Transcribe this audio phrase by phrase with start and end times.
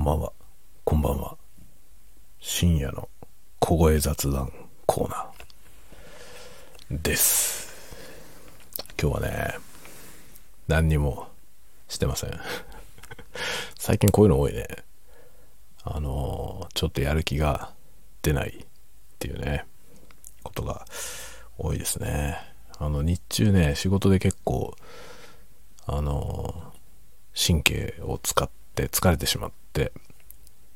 [0.00, 0.32] こんばんは。
[0.84, 1.36] こんばんは。
[2.40, 3.10] 深夜の
[3.58, 4.50] 小声雑談
[4.86, 7.70] コーナーです。
[8.98, 9.58] 今日はね、
[10.68, 11.28] 何にも
[11.86, 12.30] してません。
[13.78, 14.68] 最近こういうの多いね。
[15.84, 17.74] あのーちょっとやる気が
[18.22, 18.66] 出ないっ
[19.18, 19.66] ていうね、
[20.42, 20.86] ことが
[21.58, 22.38] 多いですね。
[22.78, 24.74] あの、日中ね、仕事で結構、
[25.84, 26.80] あのー
[27.46, 28.48] 神経を使っ
[28.80, 29.92] て疲れてしまって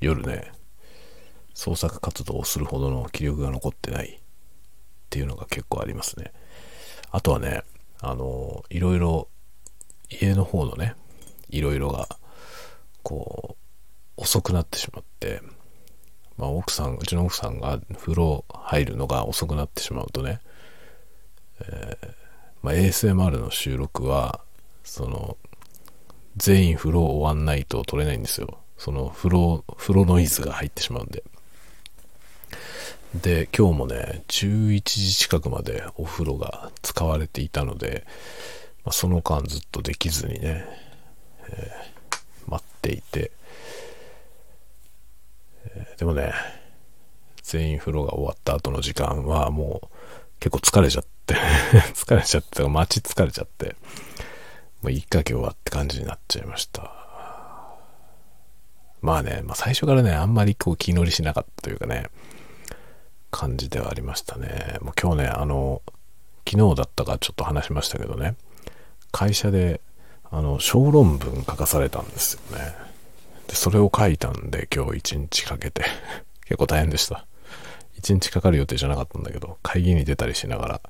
[0.01, 0.53] 夜ね
[1.55, 4.19] 創作活動をするほどの気力が残ってないっ
[5.09, 6.33] ていうのが結構ありますね。
[7.11, 7.62] あとはね
[8.01, 9.29] あのいろいろ
[10.11, 10.95] 家の方のね
[11.48, 12.09] いろいろが
[13.03, 13.57] こ
[14.17, 15.41] う遅くなってしまって
[16.37, 20.41] まあ奥さんうちの奥さんが風呂入るのが遅くなってしまうとね、
[21.61, 22.09] えー
[22.62, 24.41] まあ、ASMR の収録は
[24.83, 25.37] その
[26.37, 28.59] 全員風呂終わんないと撮れないんですよ。
[28.77, 31.23] その風呂、風呂ノイズが入ってしまうんで。
[33.14, 38.05] で、今日もね、11時近くまでお風呂が使われていたので、
[38.84, 40.64] まあ、その間ずっとできずにね、
[41.48, 41.94] えー
[42.47, 43.31] 待っていて、
[45.66, 46.33] えーでもね、
[47.42, 49.89] 全員風呂が終わった後の時間はもう
[50.41, 51.34] 結構疲れちゃって、
[51.94, 53.77] 疲れちゃって、待ち疲れちゃって、
[54.85, 56.93] もういいか今日はって感じになっちゃいました。
[59.01, 62.11] まあね、まあ最初からね、あんまりこう気乗りしなかったというかね、
[63.31, 64.77] 感じではありましたね。
[64.83, 65.81] もう今日ね、あの、
[66.47, 68.37] 昨日だったかちょっと話しましたけどね、
[69.11, 69.81] 会社で、
[70.31, 72.75] あの、小論文書かされたんですよね。
[73.49, 75.87] で、それを書いたんで、今日一日かけて、
[76.45, 77.25] 結構大変でした。
[77.97, 80.81] 一日かかる予定じゃなかったんだけど、会議に出たりしながら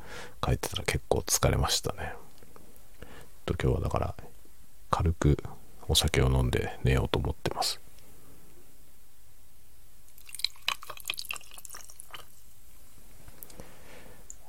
[0.44, 2.14] 書いてたら結構疲れましたね。
[3.44, 4.14] と今日はだから
[4.90, 5.38] 軽く
[5.86, 7.80] お酒を飲んで寝ようと思ってます。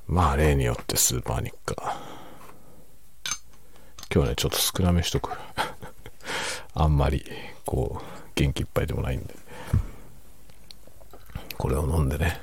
[0.07, 1.97] まあ例によってスーパーニッカ
[4.13, 5.31] 今日はねちょっと少なめしとく。
[6.73, 7.25] あんまり
[7.65, 8.05] こう
[8.35, 9.35] 元気いっぱいでもないんで。
[11.57, 12.39] これを飲んでね、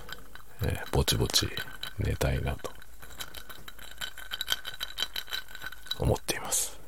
[0.62, 1.48] えーぼちぼち
[1.98, 2.81] 寝たいなと。
[6.02, 6.78] 思っています。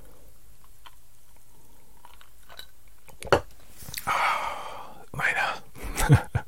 [4.06, 5.62] あうまいな。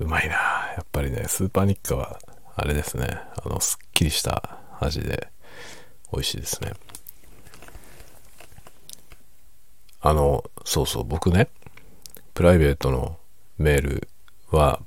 [0.00, 0.34] うまいな。
[0.34, 2.18] やっぱりねスーパーニッカは
[2.56, 3.20] あれですね。
[3.44, 5.30] あのすっきりした味で
[6.12, 6.72] 美味しいですね。
[10.00, 11.48] あのそうそう僕ね
[12.34, 13.18] プライベートの
[13.56, 14.08] メール
[14.50, 14.80] は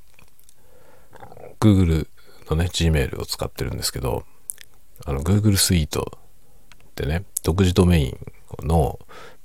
[1.60, 2.08] Google
[2.50, 4.26] のね Gmail を使ってるんですけど
[5.06, 6.20] あの Google スイート
[6.90, 8.18] ってね、独自ドメイン
[8.68, 9.00] の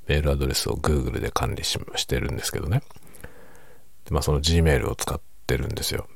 [0.07, 2.83] メールアドレスを Google で管理ししてるんですけどね。
[4.05, 6.07] でまあその Gmail を使ってるんですよ。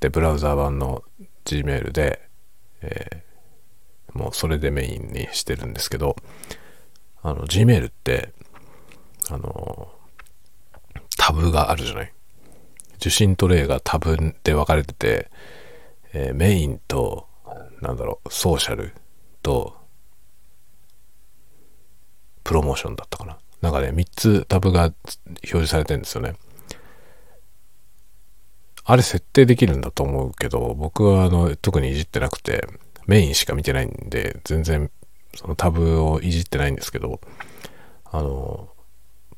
[0.00, 1.04] で、ブラウザー版の
[1.44, 2.28] Gmail で、
[2.82, 3.30] えー
[4.12, 6.16] もうそれでメインにしてるんですけど、
[7.22, 8.32] あの Gmail って、
[9.30, 9.88] あの、
[11.16, 12.12] タブがあるじゃない。
[12.96, 15.30] 受信トレイがタブで分かれてて、
[16.12, 17.28] えーメインと、
[17.80, 18.94] なんだろう、ソーシャル
[19.42, 19.76] と、
[22.44, 23.38] プロモーションだったかな。
[23.60, 26.34] なんかね、3つタブが表示されてるんですよね。
[28.84, 32.66] あれ設定できるんだと思うけど、僕はあの、特にいじってなくて、
[33.06, 34.90] メインしか見てないんで、全然
[35.34, 37.20] そのタブをいじってないんですけど、
[38.04, 38.68] あの、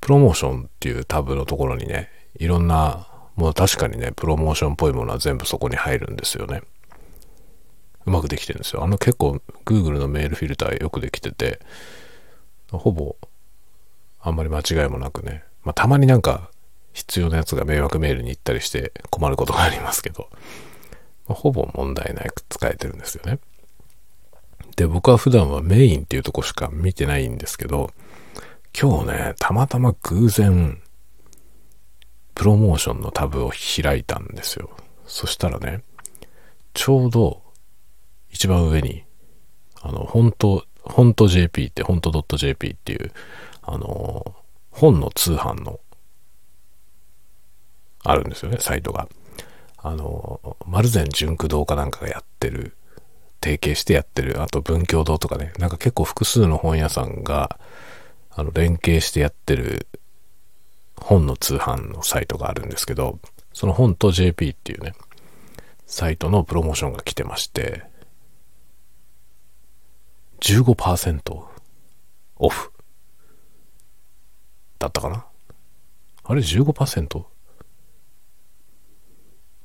[0.01, 6.63] プロモーションっていうタブのところにね、いろんな、もう確かにね、プロモーションっぽいものは全部そこに入るんですよね。
[8.07, 8.85] うまくできてるんですよ。
[8.85, 11.61] あの結構 Google のメールフィルターよくできてて、
[12.71, 13.17] ほぼ
[14.21, 16.51] あんまり間違いもなくね、まあたまになんか
[16.93, 20.29] 必要なやつが迷惑メールに行ったりして困ることがありますけど、
[21.29, 23.39] まあほぼ問題なく使えてるんですよね。
[24.77, 27.91] で、僕は普段はメインっていうとこしか見てないんですけど、
[28.79, 30.81] 今日ね、たまたま偶然、
[32.35, 34.71] プロモーションのタブを開いたんですよ。
[35.07, 35.83] そしたらね、
[36.73, 37.42] ちょうど
[38.33, 39.05] 一番上に、
[39.81, 43.13] あの、本当本当 JP って、本当 .jp っていう、
[43.63, 44.35] あの、
[44.71, 45.81] 本の通販の、
[48.05, 49.09] あるんですよね、サイトが。
[49.79, 52.77] あの、丸善純駆堂かなんかがやってる、
[53.41, 57.59] 提携してやってる、あと文教堂とかね、なんか結構複数の本屋さんが、
[58.31, 59.87] あの、連携してやってる
[60.97, 63.19] 本の通販のサイトがあるんですけど、
[63.53, 64.95] その本と JP っていうね、
[65.87, 67.85] サイトのプロモーションが来てまして、
[70.43, 71.45] 15%
[72.37, 72.73] オフ
[74.81, 75.25] だったかな？
[76.25, 77.25] あれ 15%?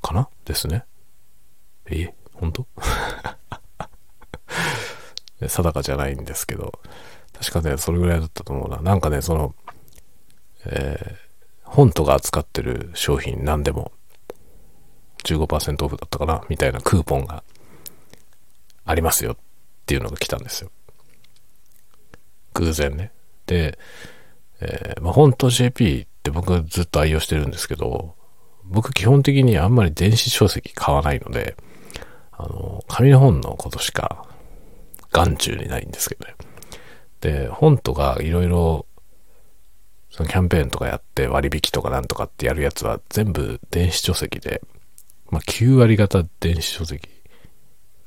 [0.04, 0.30] かな？
[0.46, 0.86] ですね。
[1.88, 2.68] え、本当？
[5.48, 6.80] 定かじゃないんですけど、
[7.34, 8.80] 確かね、それぐらいだったと思うな。
[8.80, 9.56] なんかね、その、
[10.66, 13.92] えー、本とが扱ってる商品何でも
[15.24, 16.44] 15%オフだったかな？
[16.50, 17.44] みたいなクーポンが
[18.86, 19.38] ありますよっ
[19.88, 20.70] っていうのが来たんですよ。
[22.56, 23.14] 偶然ね。
[23.46, 23.80] で、
[24.60, 28.16] えー、まあ、本と JP って僕ずっと愛用してるんですけど、
[28.66, 31.56] 僕基本的にあんまり電子書籍買わないので、
[32.34, 34.26] あの、紙の本のことしか
[35.14, 36.36] 眼中にないんですけどね。
[37.22, 38.86] で、本とかいろいろ
[40.18, 44.62] そのキャンペーンとかやって割引とかなんとかってやるやつは全部電子書籍で、
[45.30, 47.08] まあ9割型電子書籍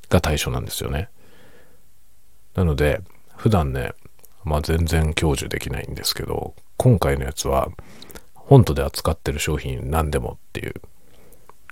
[0.09, 1.09] が対象なんですよね。
[2.55, 3.01] なので、
[3.35, 3.93] 普段ね、
[4.43, 7.69] まあ全然享受できないんですけど、今回のやつは、
[8.33, 10.73] 本とで扱ってる商品何でもっていう、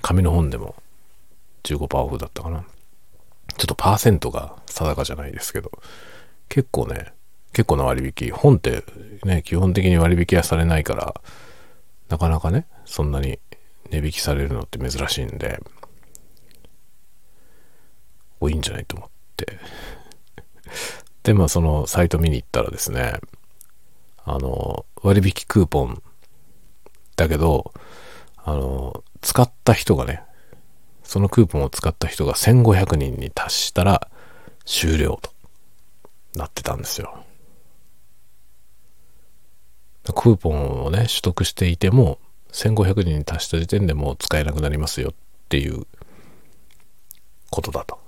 [0.02, 0.76] 紙の本でも
[1.64, 2.66] 15%オフだったかな。
[3.58, 5.72] ちょっとパーセントが定かじゃないですけど、
[6.48, 7.14] 結構ね、
[7.52, 8.32] 結構な割引。
[8.32, 8.84] 本って
[9.24, 11.22] ね、基本的に割引はされないから、
[12.08, 13.40] なかなかね、そんなに
[13.90, 15.60] 値引きされるのって珍しいんで、
[18.40, 19.60] おいいんじゃないと思って。
[21.24, 23.20] で、まあそのサイト見に行ったらですね、
[24.24, 26.02] あの、割引クーポン
[27.16, 27.74] だけど、
[28.38, 30.24] あの、使った人がね、
[31.04, 34.10] そのクーポンを使った人が1500人に達したら
[34.66, 35.32] 終了と
[36.36, 37.24] なってたんですよ。
[40.14, 42.20] クーポンをね、取得していても、
[42.52, 45.14] 1500人に達した時点でもう使えなくなりますよっ
[45.50, 45.86] ていう
[47.50, 48.00] ことだと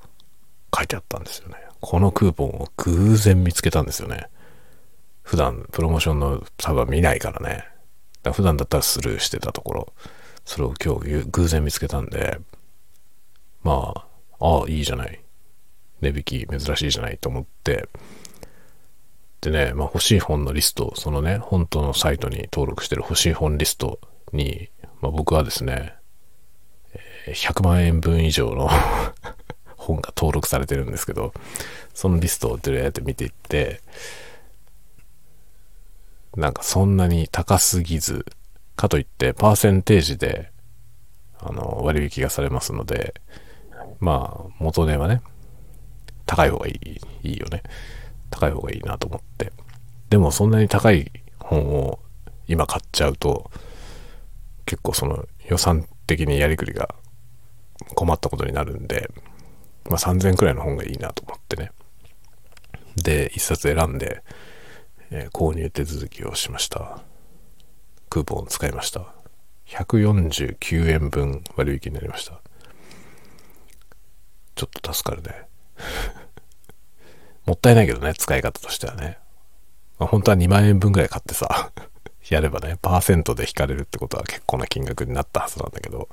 [0.76, 1.56] 書いてあったんですよね。
[1.82, 4.28] このクーポンを偶然見つけたんですよね。
[5.24, 7.66] 普段プロモーションのサーバー見ないからね。
[8.24, 9.94] だ普段だったらスルーしてたところ、
[10.46, 12.40] それを今日偶然見つけたんで、
[13.64, 13.94] ま
[14.40, 15.22] あ、ああ、いいじゃない。
[16.02, 17.88] 値引き珍しいじゃないと思って、
[19.42, 24.00] でね、まあ、欲しい本のリスト、そのね、本当のサイトに登録してる欲しい本リスト
[24.34, 24.70] に、
[25.02, 25.96] まあ、僕はですね、
[27.28, 28.70] 100万円分以上の
[29.94, 31.34] 本が登録されてるんですけど、
[31.94, 33.82] そのリストをどれやって見ていって、
[36.36, 38.26] なんかそんなに高すぎず、
[38.76, 40.52] かといってパーセンテージで、
[41.40, 43.14] あの、割引がされますので、
[44.00, 45.22] まあ、元値はね、
[46.26, 46.72] 高い方がい
[47.24, 47.64] い、いいよね。
[48.30, 49.52] 高い方がいいなと思って。
[50.10, 52.00] でもそんなに高い本を
[52.48, 53.52] 今買っちゃうと、
[54.66, 56.96] 結構その予算的にやりくりが
[57.96, 59.12] 困ったことになるんで、
[59.90, 61.72] まあ3000くらいの本がいいなと思ってね。
[62.96, 64.24] で、一冊選んで、
[65.10, 67.02] えー、購入手続きをしました。
[68.10, 69.14] クーポンを使いました。
[69.68, 72.42] 149円分割引になりました。
[74.56, 75.48] ちょっと助かるね。
[77.46, 79.18] もったいないけどね、使い方としてはね。
[79.98, 81.72] まあ、本当は2万円分ぐらい買ってさ、
[82.30, 86.10] やればね、パーセントで引かれるってことは結構な金額になったはずなんだけど、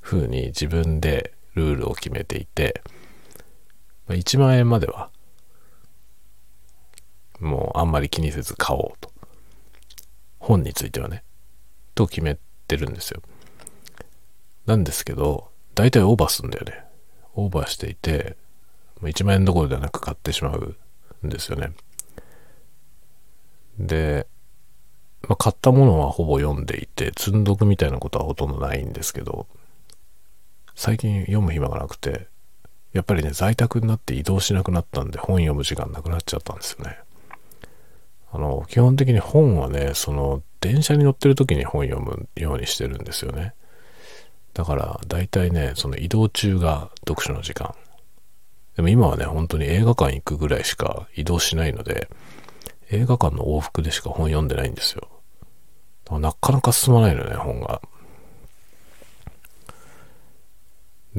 [0.01, 2.81] 風に自分でルールを決めていて、
[4.07, 5.09] ま1万円までは
[7.39, 9.11] もうあんまり気にせず買おうと。
[10.39, 11.23] 本についてはね。
[11.95, 12.37] と決め
[12.67, 13.21] てるんですよ。
[14.65, 16.83] なんですけど、大体オーバーするんだよね。
[17.35, 18.35] オーバーしていて、
[19.01, 20.75] 1万円どころではなく買ってしまう
[21.25, 21.71] んですよね。
[23.79, 24.27] で、
[25.27, 29.47] まあ、買ったものはほぼ読んでいて、積んどくみたいなことはほとんどないんですけど、
[30.79, 32.27] 最近読む暇がなくて、
[32.93, 36.97] やっぱりね、在宅になって移動しなくなったんで本読む時間なくなっちゃったんですよね。
[38.31, 43.53] あの、基本的に本はね、その、電車に乗ってる時に本読むようにしてるんですよね。
[44.53, 47.75] だから、大体ね、その移動中が読書の時間。
[48.77, 52.09] でも今はね、本当に映画館行くぐらいしか移動しないので、
[52.89, 55.09] 映画館の往復でしか本読んでないんですよ。
[56.21, 57.81] なかなか進まないのね、本が。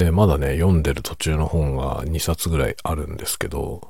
[0.00, 3.87] で、まだね、読んでる途中の本が2冊ぐらいあるんですけど、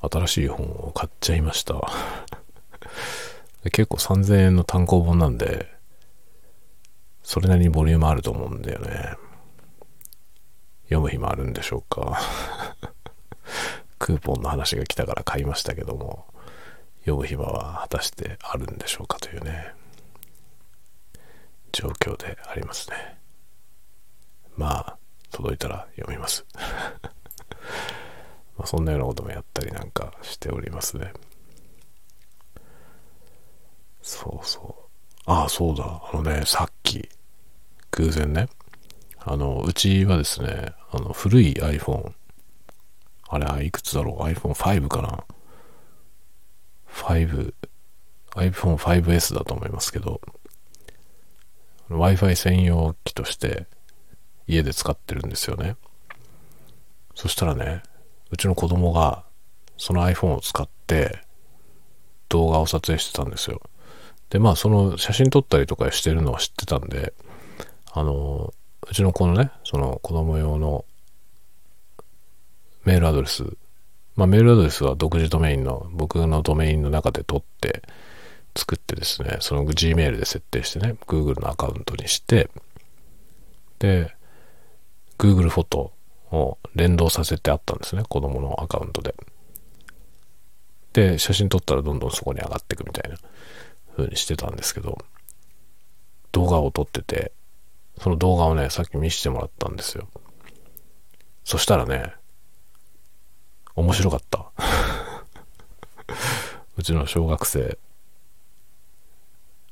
[0.00, 1.82] 新しい本を買っちゃいました。
[3.72, 5.68] 結構3000円の単行本なんで、
[7.24, 9.16] それなりにボリュームあると思うんだよね。
[10.84, 12.20] 読む暇あるんでしょうか。
[13.98, 16.32] クーポンの話が来たから買いましたけども、
[17.00, 19.74] 読む暇は果たしてあるんでしょうかというね、
[21.72, 23.18] 状況でありますね。
[24.56, 24.98] まあ、
[25.30, 26.44] 届いたら読みます。
[28.56, 31.12] まそんなようなこともやったりなんかしておりますね。
[34.02, 34.84] そうそう。
[35.26, 35.84] ああ、そうだ。
[35.84, 37.08] あのね、さっき、
[37.92, 38.48] 偶然ね、
[39.18, 42.12] あの、うちはですね、あの、古い iPhone、
[43.28, 45.24] あれ、いくつだろう ?iPhone5 かな
[46.90, 47.54] ?5、
[48.30, 50.20] iPhone5S だと思いますけど、
[51.90, 53.66] Wi-Fi 専用機として
[54.48, 55.76] 家で使ってるんですよね。
[57.14, 57.82] そしたらね、
[58.30, 59.24] うちの子供が
[59.76, 61.20] その iPhone を使って
[62.28, 63.60] 動画を撮影してたんですよ。
[64.30, 67.14] で、まあ、その写真撮ったりとかしてるのは知ってたんで、
[67.92, 68.52] あの、
[68.88, 70.84] うちの子のね、その子供用の
[72.84, 73.44] メールアドレス、
[74.16, 77.82] まあ、メールアドレスは独自ドメインの、僕のドメインの中で取って
[78.56, 82.50] 作ってですね、その Gmail で設定してね、Google のアカウントにして、
[83.78, 84.14] で、
[85.18, 85.92] Google フォト
[86.30, 89.14] を連動させてあったんですね、子供のアカウントで。
[90.92, 93.18] で、写真撮ったらどんどんそこに上がっていくみたいな。
[93.98, 94.98] 風にしてたんですけど、
[96.30, 97.32] 動画を撮ってて、
[98.00, 100.08] その動画をね、さっき見せてもらったんですよ。
[101.44, 102.14] そしたらね、
[103.74, 104.46] 面白かった。
[106.76, 107.76] うちの小学生、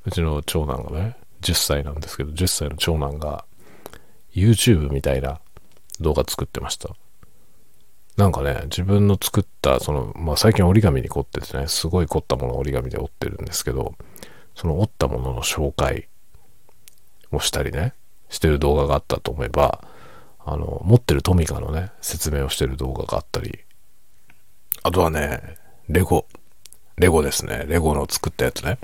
[0.05, 3.45] うちの長男がね、10歳なんですけど、10歳の長男が
[4.37, 5.41] YouTube みたいな
[6.01, 6.91] 動画作ってました。
[8.17, 13.95] なんかね、自分の作った、その、まあ最近折り紙に凝っててね、すごい凝ったものを折り紙で折ってるんですけど、
[14.55, 16.09] その折ったものの紹介
[17.31, 17.93] をしたりね、
[18.29, 19.85] してる動画があったと思えば、
[20.45, 23.61] あの、持ってるトミカのね、説明をしてる動画があったり、
[24.83, 26.27] あとはね、レゴ、
[26.97, 28.79] レゴですね、レゴの作ったやつね、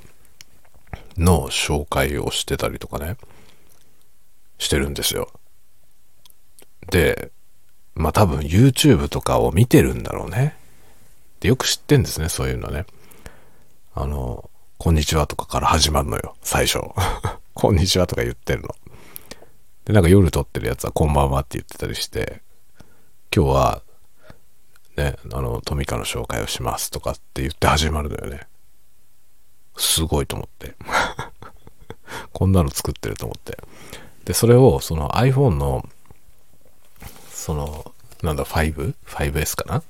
[1.17, 3.17] の紹介をしてたりとかね、
[4.59, 5.29] してるんですよ。
[6.91, 7.31] で、
[7.95, 10.57] まあ多分 YouTube とかを見てるんだろうね。
[11.41, 12.87] で、よく知ってんですね、そういうのね。
[13.95, 16.81] あの、こんにちはとかから始まるのよ、最初。
[17.55, 18.69] こんにちはとか言ってるの。
[19.85, 22.43] で、なんか夜撮ってるやつはこんばんはって言ってたりして、
[23.35, 23.83] 今日は、
[24.97, 28.47] ね、あの、トミカの紹介をしますとかって言って始まるのよね。
[29.77, 30.75] すごいと思って。
[32.33, 33.59] こんなの作ってると思って。
[34.25, 35.89] で、それをその iPhone の、
[37.43, 39.83] その、なんだ、5?5S かな？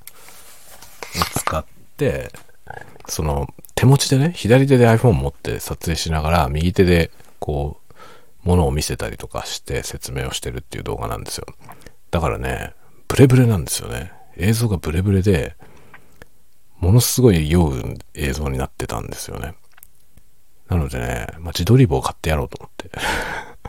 [1.35, 1.63] 使っ
[1.97, 2.31] て、
[3.07, 7.77] その、手持ちでね、左手で iPhone 持って撮影しながら、右手でこ
[8.43, 11.45] う、ものを見せたりとかして説明をしてるっていう動画なんですよ。
[12.09, 12.73] だからね、
[13.07, 14.11] ブレブレなんですよね。
[14.35, 15.55] 映像がブレブレで、
[16.79, 19.53] ものすごい酔う映像になってたんですよね。
[20.69, 22.89] なのでね、まあ、自撮り棒買ってやろうと思って。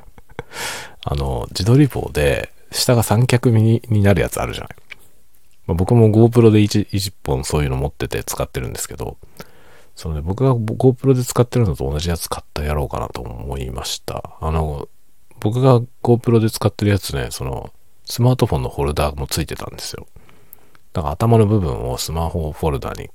[1.05, 4.77] あの、自撮り棒で、下が三脚になるやつあるじゃない。
[5.67, 9.17] まあ、僕も GoPro で 1, 1本そういうの持ってて使ってるんですけど、
[9.97, 14.37] そのね、僕が GoPro で使ってるのと同じやつ買ったやろうかなと思いました。
[14.41, 14.89] あの、
[15.41, 17.73] 僕が GoPro で使ってるやつね、その、
[18.05, 20.07] スマートフォンのホルダーもついてたんですよ。
[20.93, 23.11] だから頭の部分をスマホフォルダに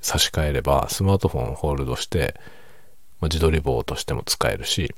[0.00, 2.34] 差し替えれば、スマートフォンをホールドして、
[3.20, 4.94] まあ、自撮り棒としても使えるし、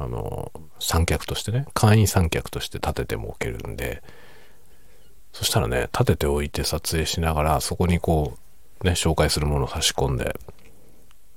[0.00, 4.02] あの、三脚としてね、簡易三脚として立てても置けるんで、
[5.34, 8.38] そしたらね、立てておいて撮影しながら、そこにこ
[8.82, 10.34] う、ね、紹介するものを差し込んで、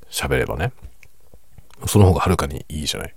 [0.09, 0.71] 喋ればね、
[1.87, 3.15] その方がはるかにいいじゃない。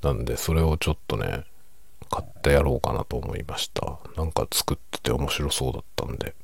[0.00, 1.44] なんで、それをちょっとね、
[2.10, 3.98] 買ってやろうかなと思いました。
[4.16, 6.34] なんか作ってて面白そうだったんで。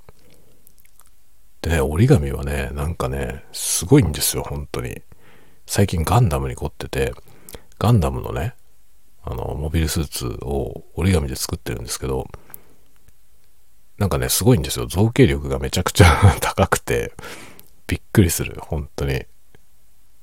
[1.63, 5.01] でね、折り紙はね、なんかね、すごいんですよ、本当に。
[5.65, 7.15] 最近ガンダムに凝ってて、
[7.85, 8.55] ガンダムのね、
[9.23, 12.27] あの、モビルスーツを折り紙で作ってるんですけど、
[13.99, 14.87] なんかね、すごいんですよ。
[14.87, 16.07] 造形力がめちゃくちゃ
[16.41, 17.13] 高くて、
[17.87, 19.27] びっくりする、本当に。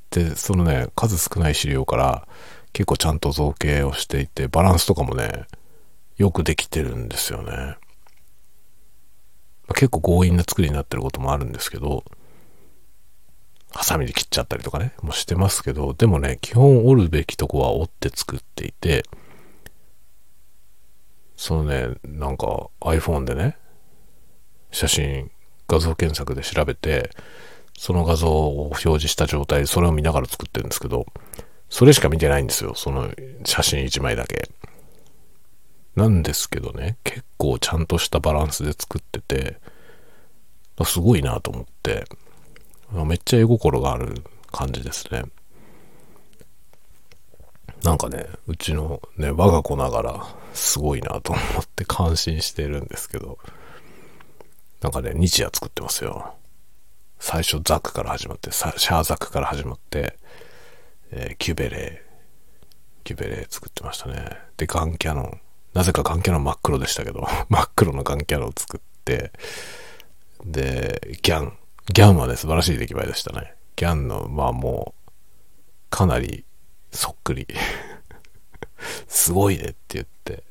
[0.09, 2.27] で、そのね、数少ない資料から
[2.73, 5.45] 結構ちゃんと造形をしていて、バランスとかもね、
[6.17, 7.51] よくできてるんですよね。
[7.51, 7.75] ま
[9.69, 12.05] あ、結構強引な作りになってることもあるんですけど、
[13.71, 19.03] ハサミで切っちゃったりとかね、もしてますけど、でもね、基本折るべきとこは折って作っていて、
[21.37, 23.57] そのね、なんか iPhone でね、
[24.71, 25.31] 写真、
[25.67, 27.09] 画像検索で調べて、
[27.77, 31.05] その画像を表示した状態でそれを見ながら作ってるんですけど、
[31.69, 32.75] それしか見てないんですよ。
[32.75, 33.09] その
[33.45, 34.49] 写真1枚だけ。
[35.95, 39.57] なんですけどね、結構ちゃんとしたバランスで作ってて、
[40.85, 42.05] すごいなと思って、
[42.91, 44.21] めっちゃ絵心がある
[44.51, 45.23] 感じですね。
[47.83, 53.39] なんかね、うちのね、我が子ながらすごいなと思って感心してるんですけど、
[54.81, 56.35] なんかね、日夜作ってますよ。
[57.19, 60.17] 最初ザックから始まって、シャーザックから始まって、
[61.11, 64.25] えー、キュベレー、キュベレー作ってましたね。
[64.57, 65.41] で、ガンキャノン、
[65.73, 69.31] なぜかガンキャノン真っ黒でしたけど、 真っ黒のガンキャノン作って、
[70.43, 71.57] で、ギャン。
[71.93, 73.55] ギャンはね、素晴らしい出来栄えでしたね。
[73.75, 75.11] ギャンの、まあもう、
[75.89, 76.45] かなり
[76.91, 77.47] そっくり
[79.07, 80.43] すごいねって言って。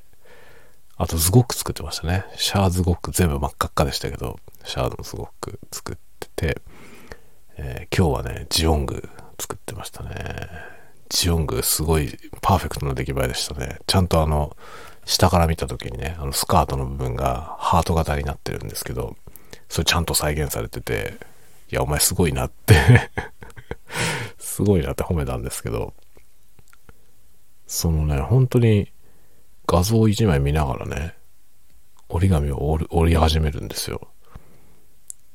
[0.97, 2.25] あと、ズゴック作ってましたね。
[2.37, 6.62] シャーズゴック全部真っ赤っかでしたけど、シャーのズゴック作ってて、
[7.57, 10.11] えー、今日はね、ジオング作ってましたね。
[11.09, 13.79] ジオングすごいパーフェクトな出来栄えでしたね。
[13.87, 14.57] ちゃんとあの、
[15.07, 19.16] 下から見た時にね、あのスカートの部分がハート型になってるんですけど、
[19.70, 21.14] それちゃんと再現されてて、
[21.70, 22.74] いや、お前すごいなって
[24.37, 25.94] すごいなって褒めたんですけど、
[27.68, 28.90] そのね、本当に
[29.68, 31.14] 画像一枚見ながらね、
[32.09, 34.09] 折り紙を折り始めるんですよ。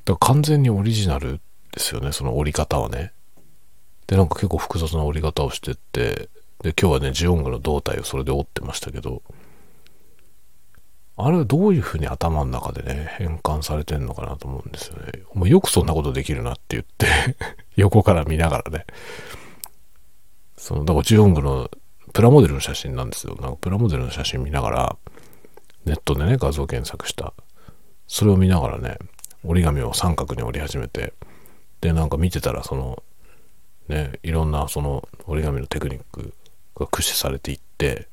[0.04, 1.40] だから完全にオリジナル
[1.72, 3.12] ですよね、その折り方はね。
[4.06, 6.28] で、なんか結構複雑な折り方をしてって、
[6.62, 9.22] で、今日はね、ジオングの胴体をそれで折ってましたけど、
[11.18, 15.22] あれはどういうふうに頭の中でね、変換されてんのかなと思うんですよね。
[15.34, 17.06] もうよくそんなことできるなって言って
[17.76, 18.84] 横から見ながらね。
[20.58, 21.70] その、だからジオングの
[22.12, 23.36] プラモデルの写真なんですよ。
[23.40, 24.96] なんかプラモデルの写真見ながら、
[25.86, 27.32] ネットでね、画像検索した。
[28.06, 28.98] それを見ながらね、
[29.42, 31.14] 折り紙を三角に折り始めて、
[31.80, 33.02] で、なんか見てたら、その、
[33.88, 36.34] ね、いろんなその折り紙のテクニック
[36.74, 38.08] が駆使されていって、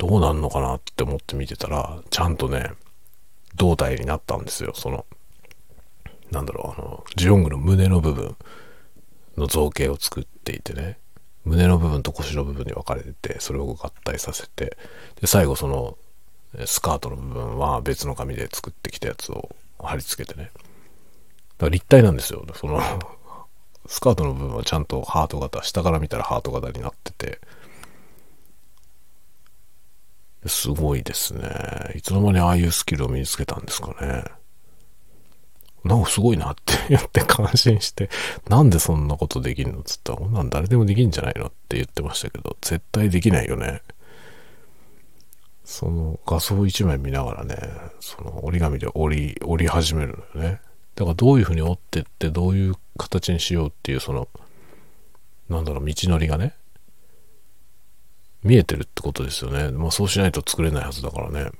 [0.00, 2.70] どうなんのかなって思って見てたら、ちゃんとね、
[3.54, 4.72] 胴体になったんですよ。
[4.74, 5.04] その、
[6.30, 8.34] なんだろう、あの、ジオングの胸の部分
[9.36, 10.98] の造形を作っていてね、
[11.44, 14.78] 胸の部分と腰の部分に分かれてて、それを合体させて、
[15.20, 15.98] で、最後その、
[16.64, 20.50] スカートの部分は別の紙で作ってきたやつを貼り付けてね。
[20.54, 20.66] だか
[21.66, 22.46] ら立体なんですよ。
[22.54, 22.80] その
[23.86, 27.40] スカートの部分はちゃんとハート型、下から見たらハート型になってて、
[30.46, 31.42] すごいですね。
[31.94, 34.24] いつの間にああいうスキルを身につけたんですかね。
[35.84, 38.10] なんかすごいなって言って感心して、
[38.48, 43.82] なんでそんなことできんのつったら、こんなん誰でもできんじゃないのって言ってましたけど、絶対できないよね。
[45.64, 47.56] その画像一枚見ながらね、
[48.00, 50.60] その折り紙で折り、折り始めるのよね。
[50.96, 54.28] だからどういうふうに折ってってどういう形にしようっていうその、
[55.48, 56.54] なんだろう、道のりがね、
[58.42, 59.70] 見えてるってことですよね。
[59.70, 61.50] まあそうしないと作れないはずだからね。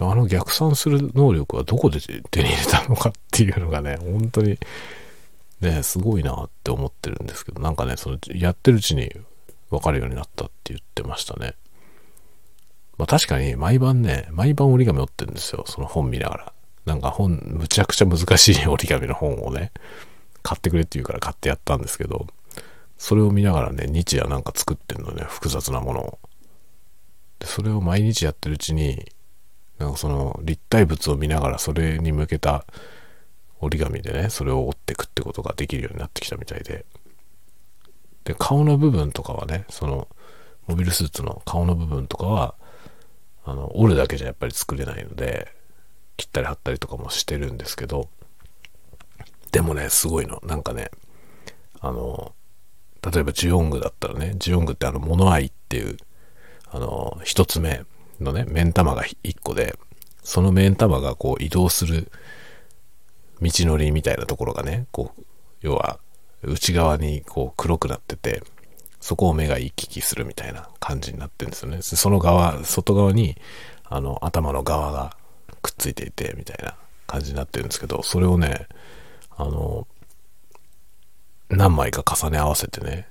[0.00, 4.58] あの逆算する能力はどこで手に入れたのかっていうのがね、本当に
[5.60, 9.12] ね、すごいなって思ってるんですけど、なんかね、そのやってるうちに
[9.70, 11.54] 分かるようになったって言ってましたね。
[12.98, 15.64] まあ確かに毎晩ね、毎晩折り紙折ってるんですよ。
[15.66, 16.52] その本見ながら。
[16.84, 19.70] なんか本、むちゃくちゃ難しい折り紙の本をね、
[20.42, 22.26] 買ってくれって言うから買ってやったんですけど、
[23.02, 26.18] それを見ながらね、日夜なんか作ってんのね、複雑なものを。
[27.40, 29.10] で、それを毎日やってるうちに、
[29.78, 32.64] なんかその立体物を見ながらそれに向けた
[33.58, 36.86] 折り紙でね、それを折ってくってことができるようになってきたみたいで。
[38.22, 40.06] で、顔の部分とかはね、その、
[40.68, 42.54] モビルスーツの顔の部分とかは、
[43.44, 45.52] あの、折るだけじゃやっぱり作れないので、
[46.16, 48.08] 切ったり貼ったりとかもしてるんですけど、
[49.50, 50.40] でもね、すごいの。
[50.46, 50.92] なんかね、
[51.80, 52.32] あの、
[53.10, 55.96] 例えばジオングだったらね、ジオングってあの、モノアイっていう、
[56.70, 57.84] あの、一つ目
[58.20, 59.76] のね、目ん玉が一個で、
[60.22, 62.10] その目ん玉がこう移動する
[63.40, 65.22] 道のりみたいなところがね、こう、
[65.62, 65.98] 要は
[66.42, 68.42] 内側にこう黒くなってて、
[69.00, 71.82] そこを目が行き来するみたいな感じになってるんですよね。
[71.82, 73.36] その側、外側に、
[73.84, 75.16] あの、頭の側が
[75.60, 76.76] くっついていて、みたいな
[77.08, 78.68] 感じになってるんですけど、それをね、
[79.30, 79.88] あの、
[81.56, 83.08] 何枚か重ね合わせてね、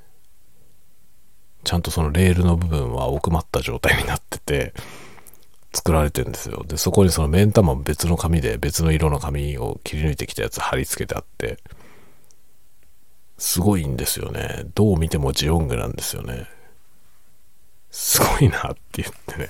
[1.64, 4.74] ちゃんとそのレールの部分は奥まった状態になってて、
[5.74, 6.64] 作られてるんですよ。
[6.68, 11.60] で、そこにその目ん玉も別の紙で別の色の紙を切り抜いてきたやつ貼り付けてあって、
[13.38, 14.66] すごいんですよね。
[14.76, 16.48] どう見てもジオングなんですよね。
[17.90, 19.50] すごいなって言ってね。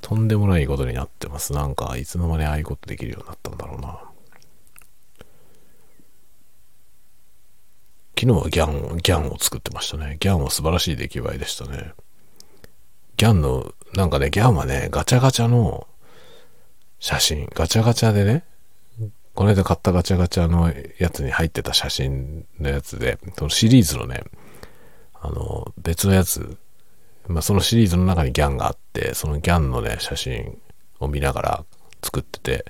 [0.00, 1.52] とんでもないことになってます。
[1.52, 4.07] なんか、いつの間にああいうことできるようになったんだろうな。
[8.20, 10.16] 昨日はギャン、ギャンを作ってましたね。
[10.18, 11.92] ギャンは素晴らしい出来栄えでしたね。
[13.16, 15.86] ギャンの、なんかね、ギャンはね、ガチャガチャの
[16.98, 18.42] 写真、ガチャガチャでね、
[19.36, 24.24] この間買ったガチャガチャのやつに入ってた写真のやつで、そのシリーズのね、
[25.14, 26.56] あの、別のやつ、
[27.28, 30.58] まあ、そのシリーズの中にギャンがあって、そのギャンのね、写真
[30.98, 31.64] を見ながら
[32.02, 32.64] 作ってて、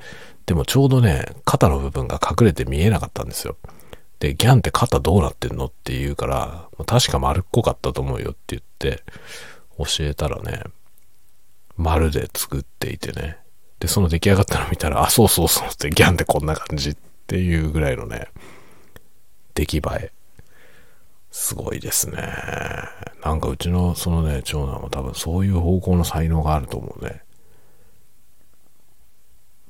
[0.45, 3.57] でもちょうどね、肩の部分が隠れて見えなかったんですよ。
[4.19, 9.03] で、ギャンって肩どうなってんのって言うから、確か丸っこかったと思うよって言って、
[9.79, 10.65] 教えたらね、
[11.77, 13.39] 丸で作っていてね、
[13.79, 18.29] で、その出来上がったの見たら、あ、そうそうそうってギャンってこんな感じっていうぐらいのね、
[19.55, 20.13] 出来栄え。
[21.31, 22.23] すごいですね。
[23.23, 27.23] なんかうちのそのね、長男は多分そういう方向の才能があると思うね。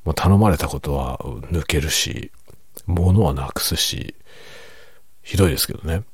[0.04, 2.32] もう頼まれたことは抜けるし、
[2.86, 4.14] 物はなくすし、
[5.28, 6.04] ひどいですけどね。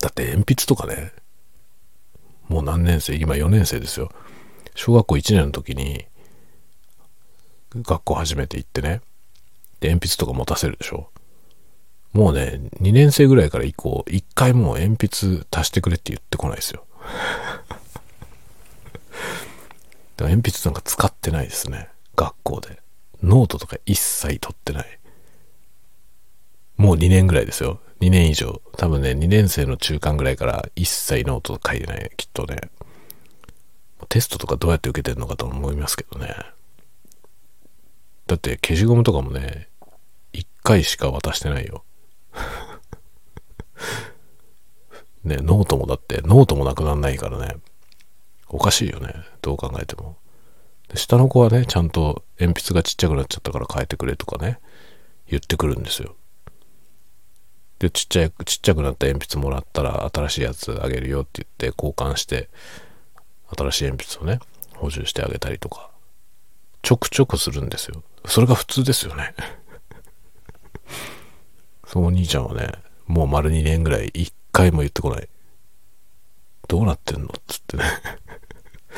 [0.00, 1.12] だって鉛筆とかね、
[2.48, 4.10] もう何年生今4年生ですよ。
[4.74, 6.06] 小学校1年の時に、
[7.76, 9.02] 学校初めて行ってね、
[9.78, 11.12] で、鉛筆とか持たせるでしょ。
[12.12, 16.84] もうね、2年生ぐらいから以降、1回もう鉛筆足してくれって言ってこないですよ。
[16.98, 17.12] だか
[20.24, 21.88] ら鉛筆なんか使ってないですね。
[22.16, 22.82] 学校で。
[23.22, 24.99] ノートとか一切取ってない。
[26.80, 27.78] もう2年ぐらいですよ。
[28.00, 28.62] 2年以上。
[28.78, 32.10] 多分ね、2年生の中間ぐらいから一切ノート書いてない。
[32.16, 32.56] きっとね。
[34.08, 36.34] テストとかどうやって受けてんのかと思いますけどね。
[38.26, 39.68] だって消しゴムとかもね、
[40.32, 41.84] 1回しか渡してないよ。
[45.22, 47.56] ね、ノートもだって、ノートもなくなんないからね。
[48.48, 49.14] おかしいよね。
[49.42, 50.16] どう考えても。
[50.94, 54.60] 下の子はね、ちゃんと鉛筆がちっちゃくなっちゃったから変えてくれとかね、
[55.28, 56.16] 言ってくるんですよ。
[57.80, 62.50] で、ちっちゃい、ちっちゃくなった鉛筆もらったら新しいやつあげるよって言って交換して、
[63.56, 64.38] 新しい鉛筆をね、
[64.76, 65.90] 補充してあげたりとか、
[66.82, 68.02] ちょくちょくするんですよ。
[68.26, 69.34] それが普通ですよね。
[71.88, 72.70] そうお兄ちゃんはね、
[73.06, 75.28] もう丸2年ぐらい一回も言ってこない。
[76.68, 77.84] どうなってんのっつってね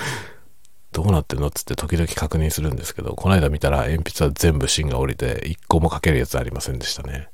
[0.92, 7.31] どうなってんのっつって時々確認するんですけど、この間見たら鉛筆は全部芯が降りて一個も書けるやつありませんでしたね。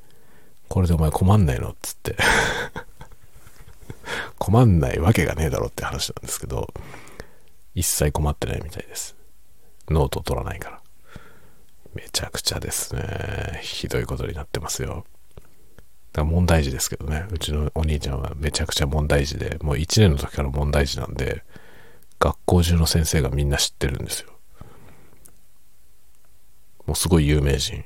[0.68, 2.16] これでお前困んないのっつって
[4.38, 6.72] 困んないわけがねえだろって話なんですけど、
[7.74, 9.16] 一切困ってないみたいです。
[9.90, 10.80] ノート取らないから。
[11.94, 13.60] めちゃくちゃですね。
[13.62, 15.04] ひどいことになってますよ。
[16.12, 17.26] だから問題児ですけどね。
[17.30, 21.44] うちのお兄ちゃんはめちゃくちゃ問題児で、もう1年の時から問題児なんで、
[22.18, 24.30] 学校中の先生がみんな知ってるんですよ。
[26.86, 27.84] もうすごい有名人。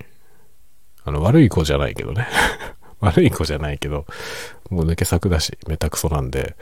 [1.04, 2.26] あの、悪い子じゃないけどね。
[3.00, 4.06] 悪い子じゃないけど、
[4.70, 6.56] もう抜け作だし、めたくそなんで、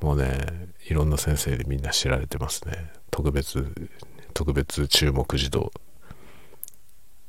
[0.00, 2.92] もうね、いろんな先生でみんな知られてますね。
[3.10, 3.72] 特別、
[4.34, 5.72] 特別注目児童。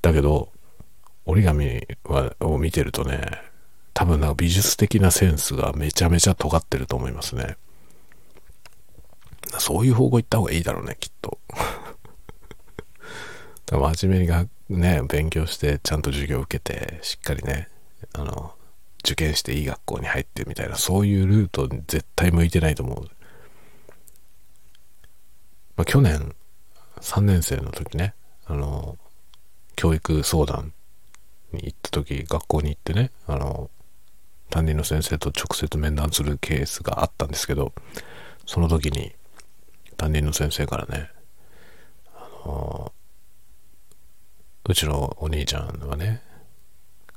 [0.02, 0.52] だけど、
[1.26, 3.22] 折り紙はを見てるとね、
[3.94, 7.58] 多分なんか美術的なセンスがめちゃめちゃ尖ってると思いますね。
[9.60, 11.40] そういう方向行った方がいいだろうね、きっと。
[13.72, 17.68] 真面目にがね、勉強して、ちゃんと授業を受けて、しっかりね、
[18.14, 18.54] あの、
[19.00, 23.10] 受験していい学校に入ってみたいな、そういうルートに絶対向いてないと思う。
[25.76, 26.34] まあ、去年、
[27.02, 28.14] 3年生の時ね、
[28.46, 28.98] あの、
[29.76, 30.72] 教育相談
[31.52, 33.70] に行った時、学校に行ってね、あの、
[34.50, 37.74] 担任の先生と直接面談するケースがあったんですけど、
[38.46, 39.14] その時に
[39.98, 41.10] 担任の先生からね、
[42.16, 42.94] あの、
[44.66, 46.22] うちのお兄ちゃんはね、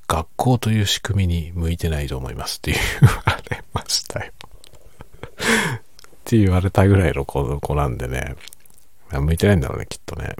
[0.08, 5.80] 学校という仕組みに向いてないと思いますって言われましたよっ
[6.24, 8.34] て言われたぐらいの子子なんでね、
[9.12, 10.34] 向いてないんだろうね、きっとね。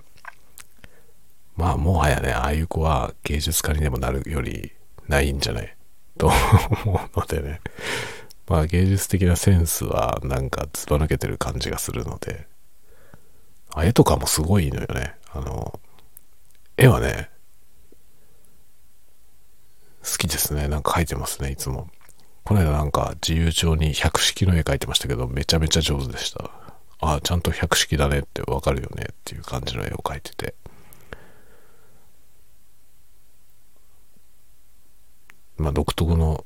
[1.57, 4.73] まあ、もはやね、ああいう子は芸術家にでもなるより
[5.09, 5.77] ないんじゃない？
[6.19, 6.31] と
[6.85, 7.61] 思うのでね。
[8.49, 12.47] まあ、芸術的なセンスはなんかずば抜けてる感じがするので、
[13.83, 15.14] 絵とかもすごいのよね。
[15.33, 15.81] あの、
[16.78, 17.30] 絵はね、
[20.04, 20.68] 好きですね。
[20.68, 21.88] なんか描いてますね、いつも。
[22.44, 26.50] この間なんか自由帳に百式の絵描いてましたけど、めちゃめちゃ上手でした。
[27.00, 30.54] ああ、ちゃんと百式だねってわかるよねっていう感じの絵を描いてて。
[35.56, 36.44] まあ独特の、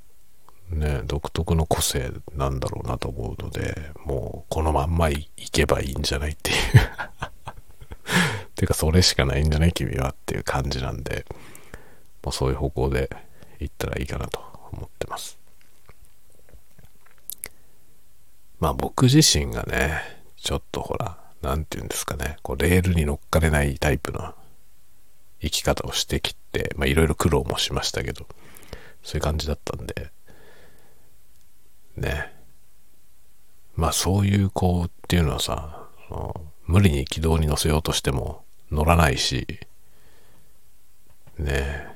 [0.71, 6.57] ね、独特の個性なんだろうなと思うので、もうこのまんまいけばいいんじゃないっていう
[8.61, 11.25] ていうかそれしかないんじゃない君はっていう感じなんで、
[12.23, 13.09] もうそういう方向で
[13.59, 14.39] 行ったらいいかなと
[14.71, 15.39] 思ってます。
[18.59, 20.03] まあ僕自身がね、
[20.37, 24.35] ちょっとほら、なんて言うんですかね、こうレールに乗っかれないタイプの
[25.41, 28.27] 生き方をしてきて、まあいろいろ苦労もしましたけど、
[29.03, 30.11] そういう感じだったんで、
[31.97, 32.31] ね。
[33.75, 35.89] まあそういう子っていうのはさ、
[36.67, 39.47] 無理に軌道に乗せようとしても乗らないし、
[41.39, 41.91] ね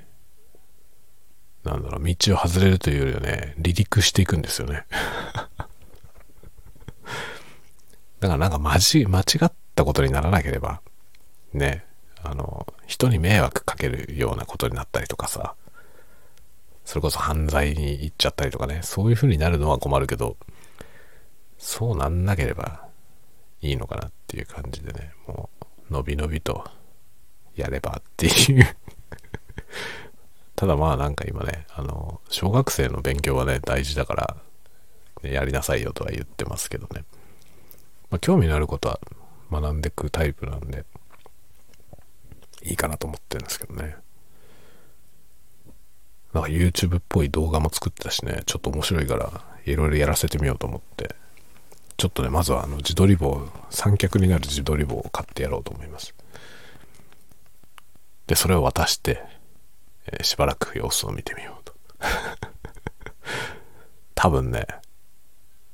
[1.65, 4.85] なんだろう、道を外れるというよりはね、離陸していくんですよね。
[8.21, 10.83] だからなんか間間違ったことにならなければ、
[11.53, 11.85] ね、
[12.23, 15.55] あの、人に迷惑かけるようなことになったりとかさ、
[16.85, 20.37] それこそ犯罪に行っちゃったりとかね、そういう風になるのは困るけど、
[21.59, 22.89] そうなんなければ
[23.63, 26.65] いいのかなっていう感じでね、もう、のびのびと
[27.57, 28.77] やればっていう
[30.57, 34.37] ただまあなんか今ね、あの、小学生の勉強はね、大事だから、
[35.23, 37.05] ね、やりなさいよとは言ってますけどね。
[38.11, 39.01] まあ、興味のあることは
[39.51, 40.85] 学んでくタイプなんで、
[42.63, 43.97] いいかなと思ってるんですけどね。
[46.33, 51.15] なんか YouTube っぽい動画も作ってたしね、ちょっと面白いから、いろいろやらせてみようと思って、
[51.97, 56.15] ちょっとね、まずはあの自撮り棒、三脚になる自撮り棒を買ってやろうと思います。
[58.27, 59.23] で、それを渡して、
[60.07, 61.75] えー、しばらく様子を見てみようと。
[64.15, 64.67] 多分ね、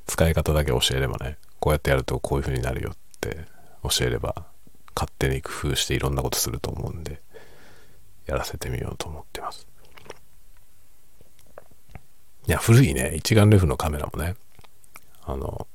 [0.07, 3.45] 使い方だけ教えればね、こうやってやるとこういう風になるよって
[3.83, 4.47] 教えれば
[4.97, 7.21] 勝手に工夫していろんなことすると思うんで
[8.27, 9.67] やらせてみようと思ってます
[12.49, 14.35] いや古いね一眼レフのカメラもね
[15.23, 15.67] あの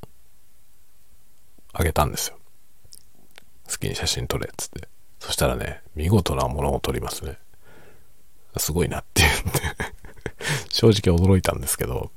[1.76, 2.38] あげたんですよ。
[3.70, 4.88] 好きに写真撮れっつって。
[5.20, 7.38] そしたらね見事なものを撮りますね。
[8.58, 9.94] すごいなって言って。
[10.72, 12.12] 正直驚いたんですけど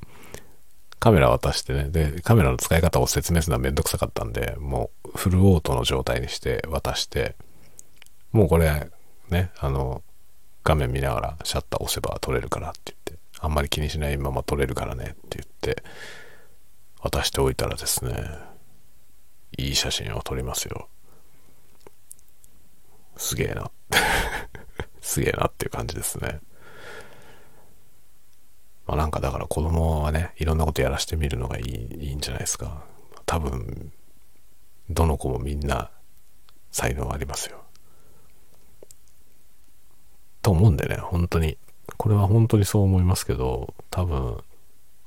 [1.01, 7.37] カメラ渡してね、で、カメラの使い方を説明するのはめんどくさかったんで、もうフルオートの状態にして渡して、
[8.33, 8.91] もうこれ、
[9.31, 10.03] ね、あの、
[10.65, 15.83] 画面見ながらシャッター押せば撮れるからって言って、あんまり気にしないまま撮れるからねって言って、
[17.01, 18.13] 渡しておいたらですね、
[19.59, 20.89] いい写真を撮りますよ。
[23.17, 23.71] すげえな。
[25.03, 26.41] すげえなっていう感じですね。
[28.87, 32.85] まあ、なんかだから子供はね、いろんなことやらせてみるのがいいいいんじゃないですか。
[33.27, 33.93] 多分、
[34.89, 35.91] どの子もみんな
[36.71, 37.63] 才能ありますよ。
[40.41, 41.59] と思うんでね、本当に。
[41.97, 44.43] これは本当にそう思いますけど、多分、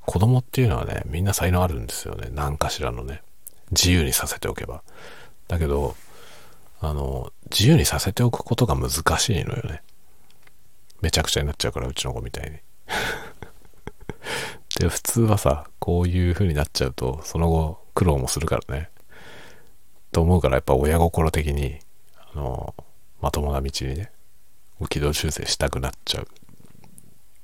[0.04, 2.28] 子供っていうのはね、みんな才能あるんですよね。
[2.32, 3.22] 何かしらのね。
[3.72, 4.82] 自由にさせておけば。
[5.48, 5.96] だけど、
[6.80, 9.82] あの、自由にさせておくことが難しいのよね。
[11.00, 12.58] めちゃくちゃになっちゃうから、うちの子みたいに。
[14.78, 18.90] で、普通はさ、こういう風になっちゃうと、その後苦労もするからね。
[20.12, 21.78] と思うからやっぱ親心的に、
[22.34, 22.74] あの、
[23.20, 24.12] まともな道にね、
[24.88, 26.28] 軌道修正したくなっちゃう。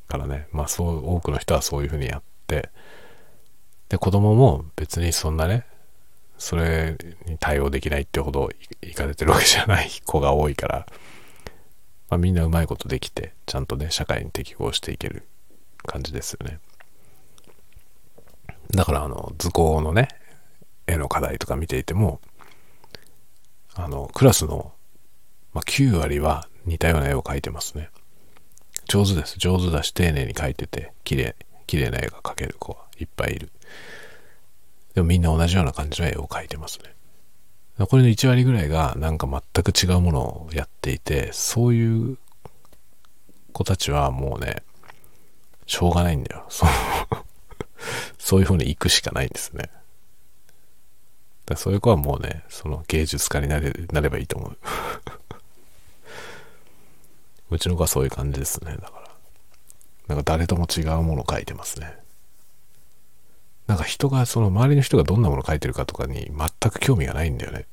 [0.08, 2.70] からね、まあそう、多くの人はそういう風にやって、
[3.88, 5.66] で、子供も別にそんなね、
[6.38, 6.96] それ
[7.26, 8.48] に対応できないってほど
[8.82, 10.86] いかれてるわけじゃない子が多いから、
[12.08, 15.24] まあ、みんなうまいことできて、ちゃんとね、社会に適合していける
[15.84, 16.60] 感じですよね。
[18.70, 20.08] だからあの図工のね
[20.86, 22.20] 絵の課題とか見ていても
[23.74, 24.72] あのクラスの、
[25.54, 27.90] まあ、9割は似たような絵を描いてますね。
[28.86, 29.38] 上手です。
[29.38, 33.50] 上手だし丁寧に描いてて綺麗綺麗な絵が描ける子はいっぱいいる。
[34.98, 36.92] でもみんな同じような感じの絵を描いてますね
[37.78, 42.18] 残りの1割ぐらいがなんか全く違うものをやっていてそういう
[43.52, 44.64] 子たちはもうね
[45.66, 46.68] しょうがないんだよそう
[48.18, 49.70] そういう風に行くしかないんですね
[51.46, 54.58] だそういう子はもうね、その芸術家になれなればいいと思う。
[57.54, 58.76] うちの子はそういう感じですね。
[58.76, 59.08] だから。
[60.08, 61.96] なんか誰とも違うものを書いてますね。
[63.68, 67.66] なんか人が、その周りの人がどんなものを書いてるかとかに全く興味がないんだよね。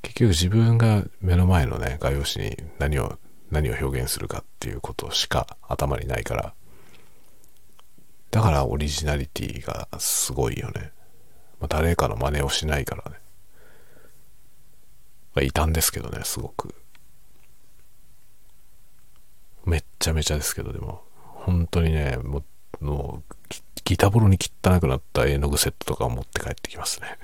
[0.00, 3.18] 結局自分が目の前のね、画用紙に何を、
[3.50, 6.54] 何を表現するかっていうことしか頭にないから。
[8.30, 10.92] だからオリジナリティがすごいよね。
[11.60, 13.18] まあ、誰かの真似をしないからね。
[15.34, 16.74] まあ、異端ですけどね、すごく。
[19.66, 22.44] めっちゃめちゃですけど、でも、本当にね、もう、
[22.80, 23.34] もう
[23.84, 27.18] ギタボロに汚くなった絵の具セットとかを持って帰ってきますね。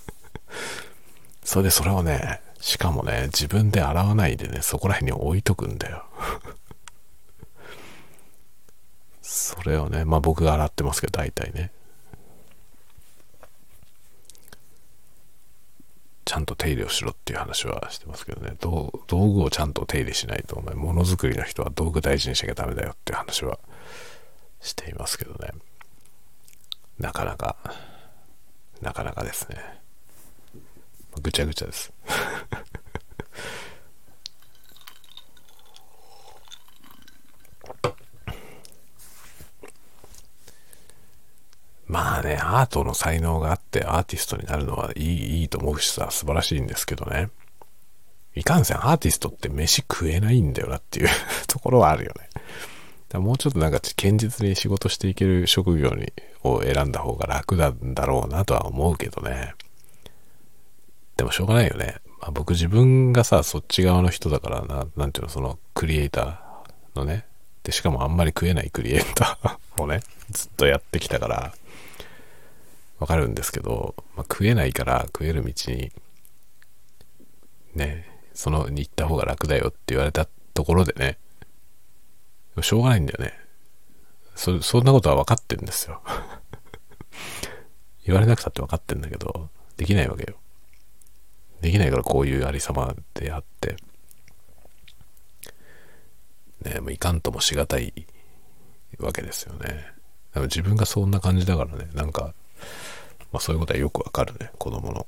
[1.42, 6.04] それでそれをね、しかもね、自分で洗わないでね、そこら辺に置いとくんだよ。
[9.22, 11.70] それをね、まあ僕が洗ってますけど、大体ね。
[16.26, 23.60] ちゃんと手入れをしろっていう話はしてますけどね道具をちゃんと手入れしないとお前ものづくりの人は道具大事にしなきゃダメだよっていう話は
[24.66, 25.50] していますけどね
[26.98, 27.56] なかなか
[28.82, 29.58] なかなかですね
[31.22, 31.92] ぐちゃぐちゃです
[41.88, 47.30] まあね、アートの才能があってアーティストになるのはいいいいと思うしさ、素晴らしいんですけどね。
[48.34, 51.08] いかんせんアーティストって飯食えないんだよなっていう
[51.46, 52.28] ところはあるよね。
[53.08, 59.54] だもうちょっとなんか堅実に仕事していける職業にを選んだ方が楽なんだろうなとは思うけどね。
[61.16, 61.96] でもしょうがないよね。
[62.20, 67.24] まあ、僕自分がさ、そっち側の人だからな、なんていうの、そのクリエイターのね。
[67.62, 71.54] で、しかもあんまり食えないクリエイター をね、ずっとやってきたから、
[72.98, 75.92] わかるんですけど、まあ、食えないから食える道に、
[77.74, 81.18] ね、そのに行った方が楽だよって言われたところでね、
[82.62, 83.38] しょうがないんだよね。
[84.34, 86.02] そ、そんなことは分かってんですよ。
[88.04, 90.38] 言われなくたって分かってんだけど、できないわけよ。
[91.60, 93.76] できないからこういうありさまであって、
[96.62, 98.06] ね、もういかんともしがたい
[98.98, 99.92] わけですよね。
[100.34, 102.34] 自分がそんな感じだからね、なんか、
[103.32, 105.06] まあそういうことはよくわかるね、子供の。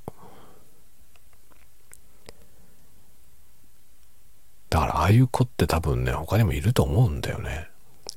[4.71, 7.69] だからああいう子って多分ね、他にもいると思うんだよね。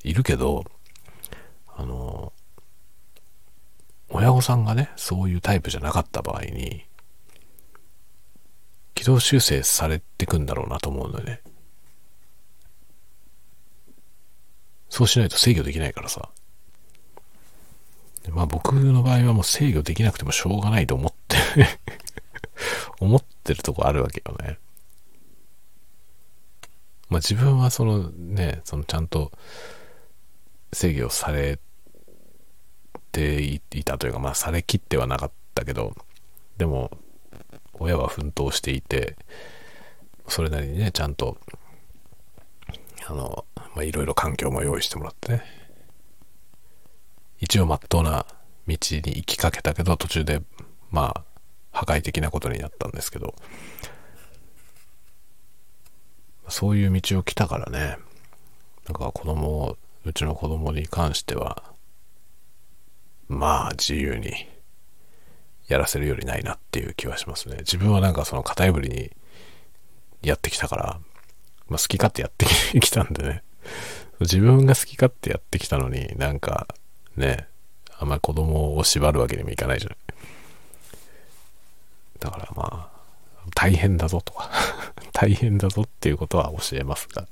[0.04, 0.66] いるけど、
[1.68, 2.34] あの、
[4.10, 6.86] 親御さんがね、そういうタイプじゃなかった場合に、
[8.94, 11.42] 軌道修正されてくんだろうなと思うのよね。
[14.90, 16.30] そうしないと制御できないからさ。
[18.30, 21.38] まあ僕の場合はもう制御できなくてもしょうがないと思って
[23.00, 24.60] 思ってるとこあるわけよね。
[27.12, 29.32] まあ自分はそのね、そのちゃんと
[30.74, 31.60] 制御され
[33.12, 35.94] ていたというか、まあされきってはなかったけど、
[36.58, 36.90] でも
[37.74, 39.18] 親は奮闘していて、
[40.28, 41.38] それなりにね、ちゃんと、
[43.06, 43.46] あの、
[43.76, 45.44] まあいろいろ環境も用意してもらってね、
[47.42, 48.26] 一応まっとうな
[48.68, 50.42] 道に行きかけたけど途中で
[50.92, 51.24] まあ
[51.72, 53.34] 破壊的なことになったんですけど
[56.52, 57.98] そういう道を来たからね。
[58.88, 61.64] なんか子供うちの子供に関しては
[63.28, 64.48] まあ自由に
[65.68, 67.58] やらせるよりないなっていう気はしますね。
[67.60, 69.12] 自分はなんかその型破りに
[70.22, 71.00] やってきたから、
[71.70, 72.46] まあ、好き勝手やって
[72.80, 73.44] きたんでね。
[74.20, 76.68] 自分が好き勝手やってきたのになんか
[77.16, 77.48] ね、
[77.98, 79.98] あんまり子供を縛るわけにもいかないじゃない。
[82.20, 82.91] だからまあ、
[83.56, 84.50] 大変だぞとか
[85.14, 87.28] 大変だぞっていうことは教えますが、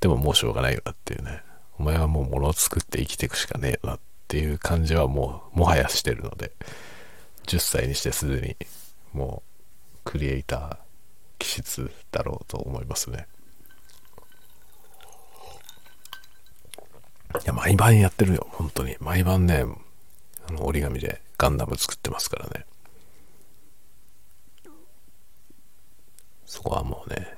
[0.00, 1.42] でももうしょうがないよなっていうね。
[1.78, 6.52] お前はもう物を作って生きていくしかねえよなっていう感じはもう、もはやしてるので、
[7.46, 8.56] 10歳にしてすでに、
[9.12, 10.76] もう、クリエイター
[11.38, 13.26] 気質だろうと思いますね。
[17.42, 18.96] いや、毎晩やってるよ、本当に。
[19.00, 19.64] 毎晩ね、
[20.48, 22.66] あの折り紙でガンダム作ってますからね。
[26.50, 27.28] そこはもうね、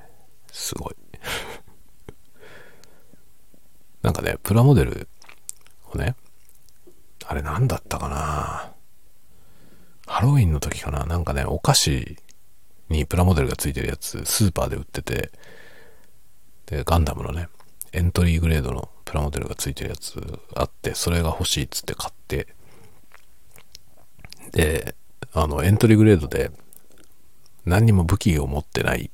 [0.51, 0.95] すごい。
[4.01, 5.07] なんかね、プラモデル
[5.91, 6.17] をね、
[7.27, 8.73] あれ何だったかな
[10.07, 12.17] ハロウィンの時かななんかね、お菓子
[12.89, 15.31] にプラモデルがついてるやつ、スーパーで売ってて、
[16.65, 17.51] で、ガンダムのね、
[17.93, 22.49] エントリーグレードのプラモデルがついてるやつあって、それが欲しいっつって買って、
[24.53, 24.95] で、
[25.35, 26.51] あの、エントリーグレードで
[27.65, 29.11] 何にも武器を持ってない、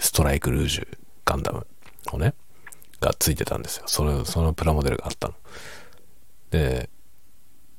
[0.00, 1.66] ストライクルージュガンダム
[2.12, 2.34] をね、
[3.00, 3.84] がついてたんですよ。
[3.86, 5.34] それ、そのプラモデルがあったの。
[6.50, 6.88] で、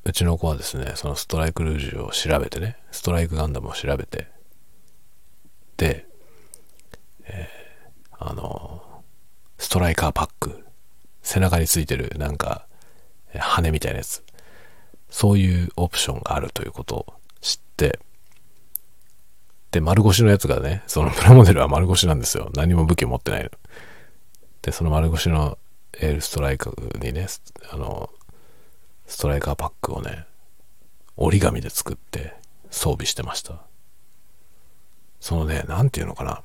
[0.06, 4.28] うちの子はですね、そのストライクルージュを調べてね、ストライクガンダムを調べて、
[5.78, 6.06] で、
[7.26, 9.04] えー、あの、
[9.58, 10.66] ストライカーパック、
[11.22, 12.66] 背中についてるなんか、
[13.34, 14.24] 羽みたいなやつ、
[15.10, 18.00] そういうオプションがあるということを知って、
[19.72, 22.52] で、丸腰のやつがね、そのプラモデルは丸腰なんですよ。
[22.56, 23.50] 何も武器持ってないの。
[24.62, 25.58] で、その丸腰の
[26.00, 27.28] エールストライカーにね、
[27.72, 28.10] あの、
[29.06, 30.26] ストライカーパックをね、
[31.18, 32.34] 折り紙で作って
[32.72, 33.62] 装備してました。
[35.20, 36.42] そのね、なんていうのかな。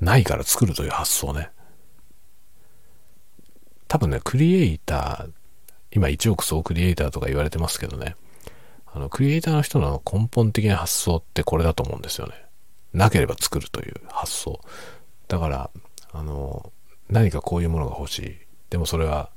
[0.00, 1.50] ないから作るという発想ね。
[3.88, 5.30] 多分ね、クリエイター、
[5.90, 8.14] 今1億総クリエイターとか言われてますけどね。
[8.92, 12.34] あの、クリエイターの人の根本的な発想ってこれだと思うんですよね。
[12.92, 14.60] なければ作るという発想。
[15.28, 15.70] だから、
[16.12, 16.72] あの、
[17.08, 18.36] 何かこういうものが欲しい。
[18.68, 19.30] でもそれは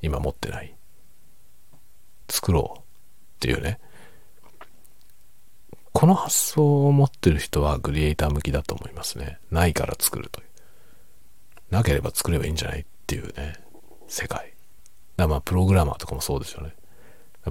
[0.00, 0.74] 今持ってない。
[2.28, 2.82] 作ろうっ
[3.40, 3.78] ていうね。
[5.92, 9.38] この発想を持ってる人はクリエイター向きだと思いますね。
[9.50, 10.46] ないから作るという。
[11.70, 13.54] なければ作ればいいんじゃないっていうね、
[14.08, 14.54] 世界。
[15.16, 16.74] だまあ、プログラマーとかもそうですよね。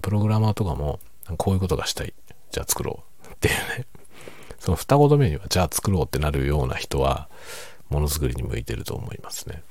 [0.01, 0.99] プログラマーとかも、
[1.37, 2.13] こういうことがしたい。
[2.51, 3.27] じゃあ作ろう。
[3.27, 3.85] っていうね。
[4.59, 7.29] その二言目には、じゃあ作ろうってなるような人は、
[7.89, 9.63] ものづくりに向いてると思いますね。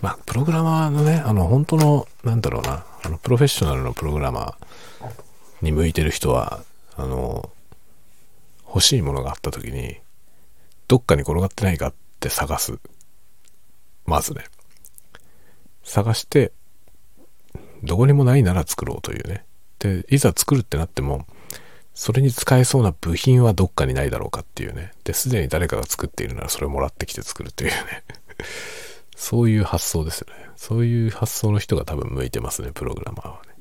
[0.00, 6.62] まあ、プログラマーのね、あの、本当の、なんだろうな、あの、プロフェッショナルのプログラマーに向いてる人は、
[6.96, 7.50] あの、
[8.66, 9.98] 欲しいものがあった時に、
[10.88, 12.78] どっかに転がってないかって探す。
[14.04, 14.44] まずね。
[15.84, 16.52] 探して、
[17.84, 19.44] どこにもないなら作ろうというね。
[19.78, 21.26] で、いざ作るってなっても、
[21.94, 24.92] それに使えそうな部品はどっかにないだろうかっていうね。
[25.04, 27.76] で、すでに誰かが作っているならそれをもらってきて作るというね。
[29.16, 30.48] そういう発想ですよね。
[30.56, 33.54] そういう発想の人が多分向いてますね、プログラマーはね。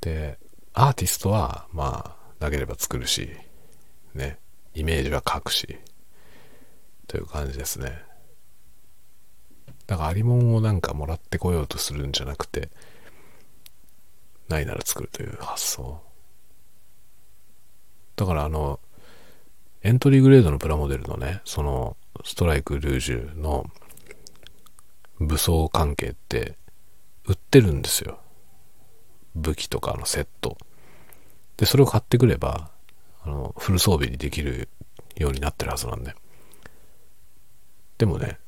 [0.00, 0.38] で、
[0.72, 3.30] アーティストは、まあ、なければ作るし、
[4.14, 4.38] ね、
[4.74, 5.78] イメージは書くし、
[7.06, 8.02] という感じですね。
[9.86, 12.70] だからありもんをなんかもらってこようとするんじゃなくて、
[14.48, 16.00] ないなら作るという発想。
[18.16, 18.80] だからあの、
[19.82, 23.66] エントリーグレードのプラモデルのね、その、ストライク・ルージュの
[25.20, 26.56] 武装関係って
[27.26, 28.18] 売ってるんですよ。
[29.34, 30.56] 武器とかのセット。
[31.56, 32.70] で、それを買ってくれば、
[33.24, 34.68] あの、フル装備にできる
[35.16, 36.14] ようになってるはずなんで。
[37.98, 38.38] でもね、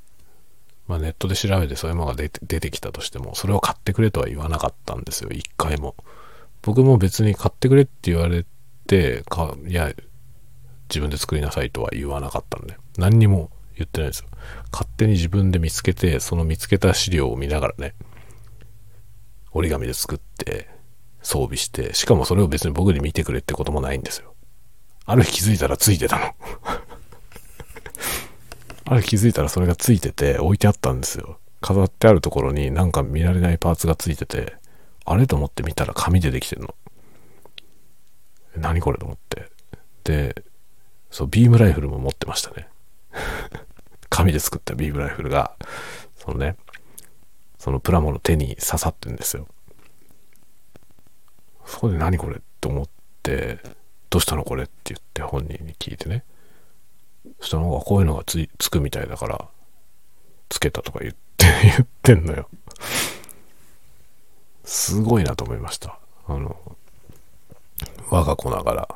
[0.87, 2.29] まあ、ネットで調べてそういうものが出
[2.61, 5.97] てきたとしても、それを買ってくれとは言わなかったんですよ、一回も。
[6.63, 8.45] 僕も別に買ってくれって言われ
[8.87, 9.93] て、かいや、
[10.89, 14.27] 自分で作りなさいとは言わなかったんで、何にも言ってないですよ。
[14.73, 17.95] 勝手に自分で見つけて、その見つけた資料を見ながらね、
[19.53, 20.69] 折り紙で作って、
[21.23, 24.35] 装備して、しかもそれを別に僕に見てくれってこともないんですよ。
[25.07, 26.35] ある日気づいたらついてたの。
[28.87, 31.39] ある気づいたらそれがついてて置いてあったんですよ。
[31.61, 34.55] 飾ってあるところになんか見られないパーツがついてて、
[35.05, 36.75] あれと思って見たら紙でできてんの。
[38.57, 39.51] 何これと思って。
[40.05, 40.45] で、
[41.11, 42.69] そう、ビームライフルも持ってましたね。
[44.09, 45.57] 紙で作ったビームライフルが、
[46.17, 46.57] そのね、
[47.59, 49.49] そのプラモの手に刺さってんですよ。
[51.65, 52.89] そこで何これと思っ
[53.23, 53.59] て、
[54.11, 56.25] どうしたのこれって言って本人に聞いてね。
[57.41, 59.49] そしたらなんかこういうのがつつくみたいだから、
[60.49, 62.49] つけたとか言って、 言ってんのよ。
[64.65, 65.99] すごいなと思いました。
[66.27, 66.57] あの、
[68.11, 68.89] 我が子ながら、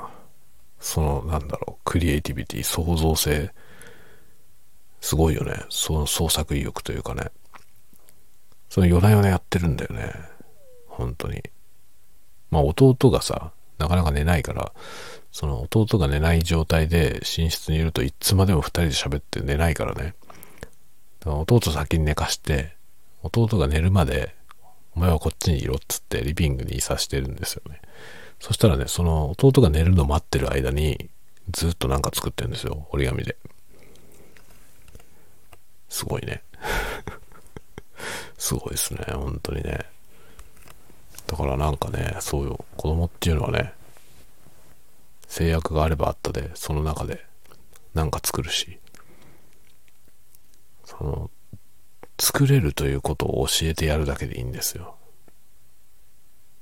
[0.80, 3.52] その、なんだろう、クリエイティビティ、創造性、
[5.00, 5.54] すごいよね。
[5.70, 7.30] その創作意欲というかね。
[8.68, 10.12] その夜な夜なやってるんだよね。
[10.86, 11.42] 本当に。
[12.50, 14.72] まあ弟がさ、なかなか寝ないから、
[15.32, 20.14] その弟が寝ない状態で寝室にいるといつまでも二人で喋って寝ないからね。
[21.20, 22.74] だから弟先に寝かして、
[23.22, 24.34] 弟が寝るまで、
[24.96, 27.80] お前はこっちにいろっつってリビングにいさしてるんですよね。
[28.40, 31.10] そしたらね、その弟が寝るの待ってる間に、
[31.50, 32.88] ずっとなんか作ってるんですよ。
[32.90, 33.36] 折り紙で。
[35.88, 36.42] すごいね。
[38.38, 39.04] すごいですね。
[39.12, 39.80] 本当にね。
[41.26, 42.64] だからなんかね、そうよ。
[42.76, 43.74] 子供っていうのはね、
[45.30, 47.24] 制約があればあったで、その中で
[47.94, 48.80] なんか作るし、
[50.84, 51.30] その、
[52.18, 54.96] 作れるということを教えてやるだけでいいんですよ。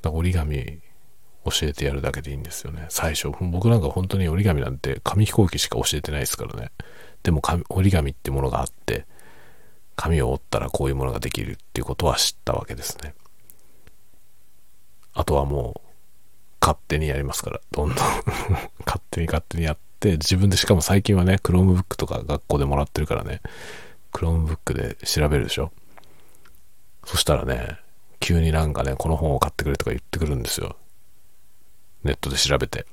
[0.04, 0.80] 折り紙
[1.44, 2.86] 教えてやるだけでいいんですよね。
[2.90, 3.30] 最初。
[3.40, 6.70] 僕なんか本当に折り紙なんて紙飛行機しか教えてないですからね。
[7.22, 7.40] でも
[7.70, 9.06] 折り紙ってものがあって、
[9.96, 13.14] 紙を折ったらこういうものができるっていうことは知ったわけですね。
[15.14, 15.87] あとはもう、
[16.60, 17.96] 勝手にやりますから、どんどん
[18.84, 23.40] 勝手に勝手にやって、自分でしかも最近はね、Chromebook とか学校でもらってるからね、
[24.12, 25.72] Chromebook で調べるでしょ。
[27.04, 27.78] そしたらね、
[28.20, 30.76] 急になんかね、この本を買ってくれとか言ってくるんですよ。
[32.04, 32.86] ネットで調べて。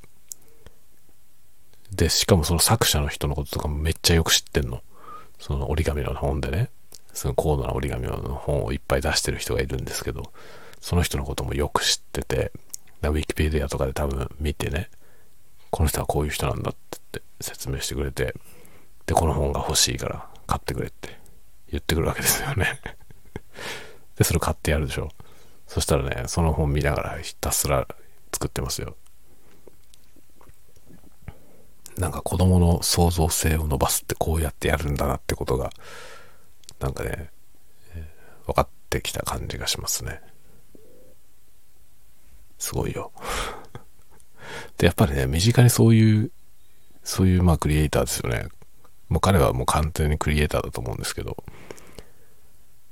[1.91, 4.82] で、しかもその作者の人のこととかもめっちゃよく知ってんの。
[5.39, 6.70] その折り紙の本でね。
[7.13, 10.32] その高度な折り紙の本をいっぱい出してる人がいるんですけど、
[10.82, 12.51] その人のこともよく知ってて、
[13.10, 14.89] ウィキペディアとかで多分見てね、
[15.72, 16.76] この人はこういう人なんだっ
[17.12, 18.34] て説明してくれて、
[19.06, 21.20] で、この本が欲しいから買ってくれって
[21.70, 22.80] 言ってくるわけですよね
[24.18, 25.10] で、それ買ってやるでしょ。
[25.68, 27.88] そしたらね、その本見ながらひたすら
[28.32, 28.95] 作ってますよ。
[31.97, 35.72] なんか子供の創造性を伸ばすってこうやってやるんだなってことが、
[36.80, 37.30] なんかね、
[38.45, 40.22] 分かってきた感じがしますね。
[42.66, 43.11] すごいよ。
[44.78, 46.32] で、やっぱりね、身近にそういう、
[47.03, 48.47] そういうまあクリエイターですよね。
[49.07, 51.43] もう彼はもう完全にクリエイターだと思うんですけど、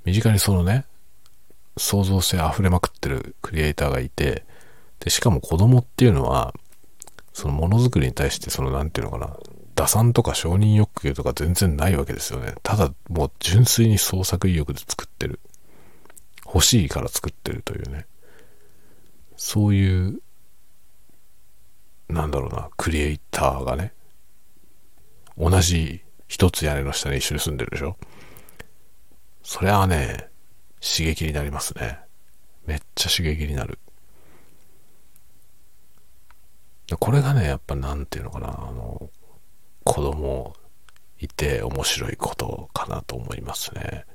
[0.06, 0.86] 身近にそのね、
[1.76, 4.46] 創造性溢れまくってるクリエイターがいて、
[5.00, 6.54] で、しかも子供っていうのは、
[7.34, 9.36] そのものづくりに対してその何て言うのかな、
[9.74, 12.54] 打算とか承認欲求とか全然ないわけですよね。
[12.62, 15.40] ただもう純粋に創作意欲で作ってる。
[16.46, 18.06] 欲しいから作ってるというね。
[19.36, 20.20] そういう、
[22.10, 23.94] なんだろうな、クリエイターがね、
[25.38, 27.98] 同じ一つ屋根の下に一緒に住んでるでしょ？
[29.42, 30.30] それはね、
[30.80, 32.00] 刺激になりますね。
[32.66, 33.80] めっちゃ刺激になる。
[37.00, 39.10] これがね、やっぱなんていうのかな、あの、
[39.84, 40.56] 子供
[41.20, 44.06] いて面白いことかなと思いますね。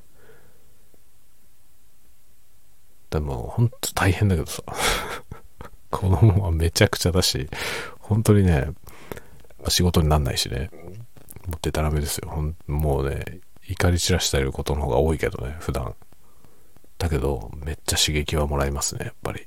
[3.10, 4.62] でも、ほんと大変だけどさ、
[5.90, 7.48] 子供はめちゃくちゃだし、
[7.98, 8.68] 本当にね、
[9.68, 10.70] 仕事になんないしね、
[11.46, 12.28] もうデタラメですよ。
[12.30, 15.94] ほんもうね、怒り散らしてることの方が多いけどね、普段。
[16.98, 19.46] だけど、めっちゃ刺激はもらいますね、やっぱり。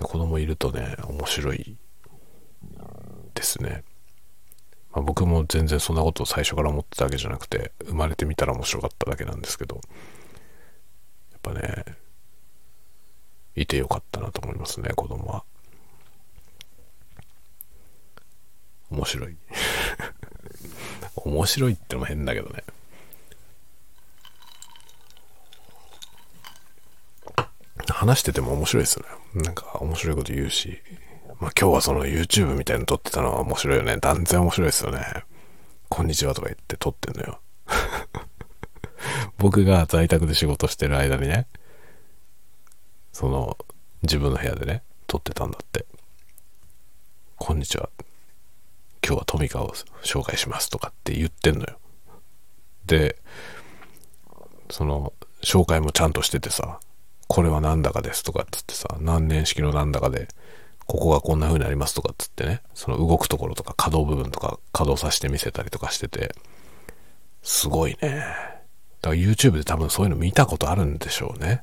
[0.00, 1.76] 子供いるとね、面白い
[3.34, 3.82] ですね。
[4.92, 9.80] まあ、僕も全然そんなことを最初から思ってたわけじゃなくて、生まれてみたら面白かっただけなんですけど、
[11.38, 11.84] っぱね、
[13.54, 15.44] いてよかったなと思いますね、子供は。
[18.90, 19.36] 面白い。
[21.16, 22.64] 面白いってのも変だけどね。
[27.88, 29.42] 話してても面白いですよね。
[29.42, 30.80] なんか面白いこと言うし。
[31.40, 33.98] まあ今日はその YouTube みたいの撮ってたのは面白いよね。
[33.98, 35.24] 断然面白いですよね。
[35.88, 37.40] こんにちはとか言って撮ってんのよ。
[39.38, 41.46] 僕が在宅で仕事してる間にね、
[43.12, 43.56] その
[44.02, 45.86] 自分の部屋でね、撮ってたんだって。
[47.36, 47.88] こんにちは。
[49.00, 51.78] 今日はトミカを紹介しますとかって言ってんのよ。
[52.86, 53.16] で、
[54.70, 55.12] その
[55.42, 56.80] 紹介もちゃんとしててさ、
[57.28, 60.26] これはなんだかですとかっつってさ、何年式のなんだかで、
[60.86, 66.34] ここがこんな風になりますとかっつってね、その動くところとか可動部分とか稼働させて見せたりとかしてて、
[67.44, 68.57] すごいね。
[69.00, 71.62] だから YouTube で多分そういうの見たことあるんでしょうね。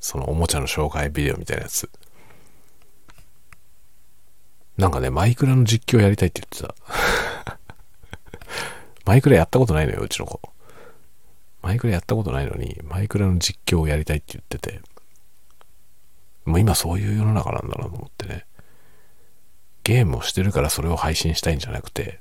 [0.00, 1.88] そのおもちゃの紹介ビデオみたいなやつ。
[4.76, 7.58] なんかね、マイクラの実況やりたいって言ってた。
[9.06, 10.40] マイクラやったことないのよ、うちの子。
[11.62, 14.80] マイクラやったことないのに、マイクラの実況をやりたいって言ってて、
[16.44, 18.44] もう今そういう世の中なんだなと思ってね。
[19.84, 22.20] ゲームをしてるからそれを配信したいんじゃなくて、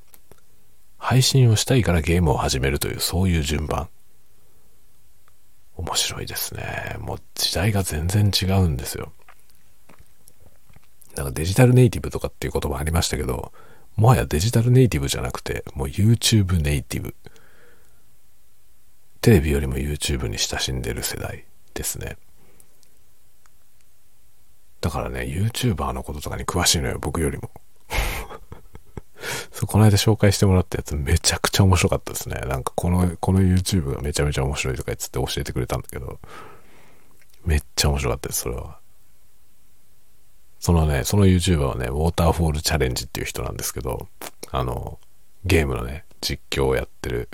[0.97, 3.89] 配信をしたいからゲームを始めるという、そういう順番。
[5.75, 6.97] 面白いですね。
[6.99, 9.11] もう時代が全然違うんですよ。
[11.15, 13.51] なんかデジタルネイティブとかっていう言葉ありましたけど、
[13.95, 17.15] もはやデジタルネイティブじゃなくて、もう YouTube ネイティブ。
[19.21, 22.17] テレビよりも YouTube に親しんでる世代ですね。
[24.81, 27.51] だからね、YouTuber のこととかに詳しいのよ、僕よりも。
[29.51, 32.35] そう、この間紹介してもらったやつめちゃくちゃ面白かったですね。
[32.47, 36.19] なんかこの、この YouTube がめちゃめちゃ面白いとか言って教えてくれたんだけど、
[37.45, 38.79] めっちゃ面白かったです、それは。
[40.59, 44.07] そのね、その YouTuber はね、ウォーターフォールチャレンジっていう人なんですけど、
[44.51, 44.97] あの、
[45.45, 47.29] ゲームのね、実況をやってる、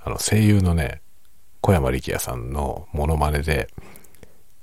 [0.00, 1.00] あの、声優のね、
[1.62, 3.68] 小山力也さんのモノマネで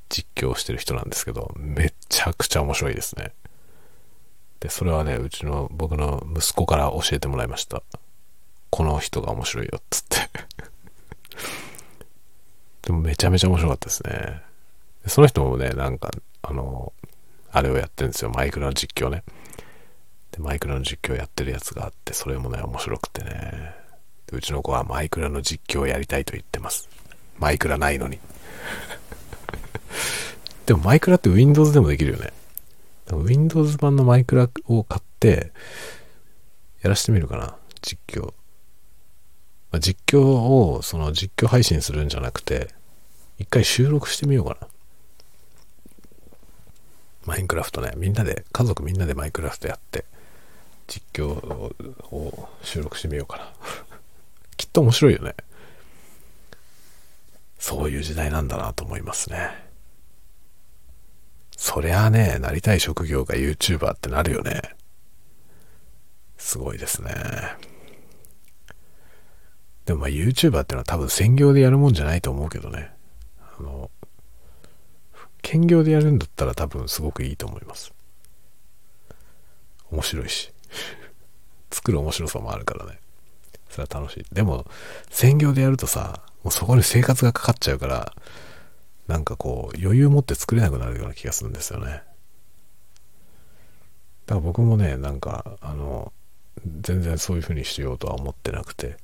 [0.10, 3.34] 実況してる人なんですけど、めちゃくちゃ面白いですね。
[4.64, 7.84] で、それはね、うちの僕の息子から教えてもらいました。
[8.70, 10.18] この人が面白いよ、っつって
[12.88, 14.42] でもめちゃめちゃ面白かったですね。
[15.06, 16.12] その人もね、なんか、
[16.44, 16.94] あの、
[17.52, 18.32] あれをやってるんですよ。
[18.34, 19.26] マイクラの実況ね。
[20.32, 23.76] で、マイクラの実況やってるやつがあって、それもね、面白くてね。
[24.32, 26.88] うちの子はマイクラの実況をやりたいと言ってます。
[27.38, 28.18] マイクラないのに。
[30.66, 32.32] でもマイクラって Windows でもできるよね。
[33.12, 35.52] Windows 版のマイクラを買って、
[36.82, 37.56] やらしてみるかな。
[37.82, 38.34] 実況。
[39.72, 42.74] まあ、実況を、その実況配信するんじゃなくて、
[43.40, 44.68] 一回収録してみようかな。
[47.26, 50.06] マインクラフトね、みんなで、家族みんなでマインクラフトやって、
[50.88, 53.54] 実況を収録してみようかな。
[54.58, 55.36] きっと面白いよね。
[57.58, 59.63] そういう時代なんだなと思いますね。
[61.64, 64.76] そりゃあね、なりたい職業が YouTuber ってなるよね。
[66.38, 67.14] すごいですね。
[69.86, 72.92] でもまあ YouTuber ってのは多分専業でやるもんじゃないと思うけどね。
[73.58, 73.90] あの、
[75.42, 77.94] 兼業でやるんだったら多分すごくいいと思います。
[79.90, 80.52] 面白いし。
[81.72, 83.00] 作る面白さもあるからね。
[83.70, 84.26] それは楽しい。
[84.36, 84.66] でも、
[85.10, 88.14] 専業でやるとさ、もうそこに生活がかかっちゃうから、
[89.08, 92.04] なんかこう、余裕持って作れなくなるような気がするんですよね。
[94.26, 96.14] だから僕もね、なんか、あの、
[96.82, 98.98] 全然そういう風にしようとは思ってなくて。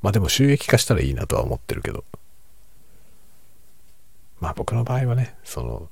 [0.00, 2.04] まあでも収益化したらいいなとは思ってるけど。
[4.40, 5.88] まあ僕の場合はね、その、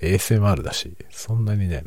[0.00, 1.84] ASMR だし、そんなにね、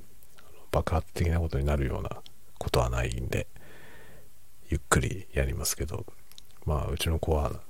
[0.72, 2.22] 爆発的なことになるような
[2.58, 3.48] ことはないんで、
[4.70, 6.06] ゆっくりやりますけど、
[6.66, 7.62] まあうちの子は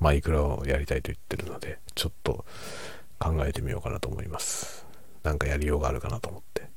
[0.00, 2.44] マイクラをやりたいと言ってるので、ちょっと
[3.18, 4.86] 考えてみようかなと思います。
[5.22, 6.68] なんかやりようがあるかなと思って。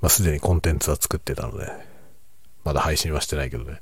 [0.00, 1.70] まあ、すでにコンテンツは作ってたので、
[2.64, 3.80] まだ配信はしてないけどね、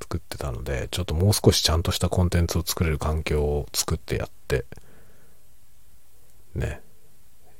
[0.00, 4.64] 作ってたので、ちょっともう少しちゃんとしたコンテンツを作れる環境を作ってやって、
[6.54, 6.80] ね、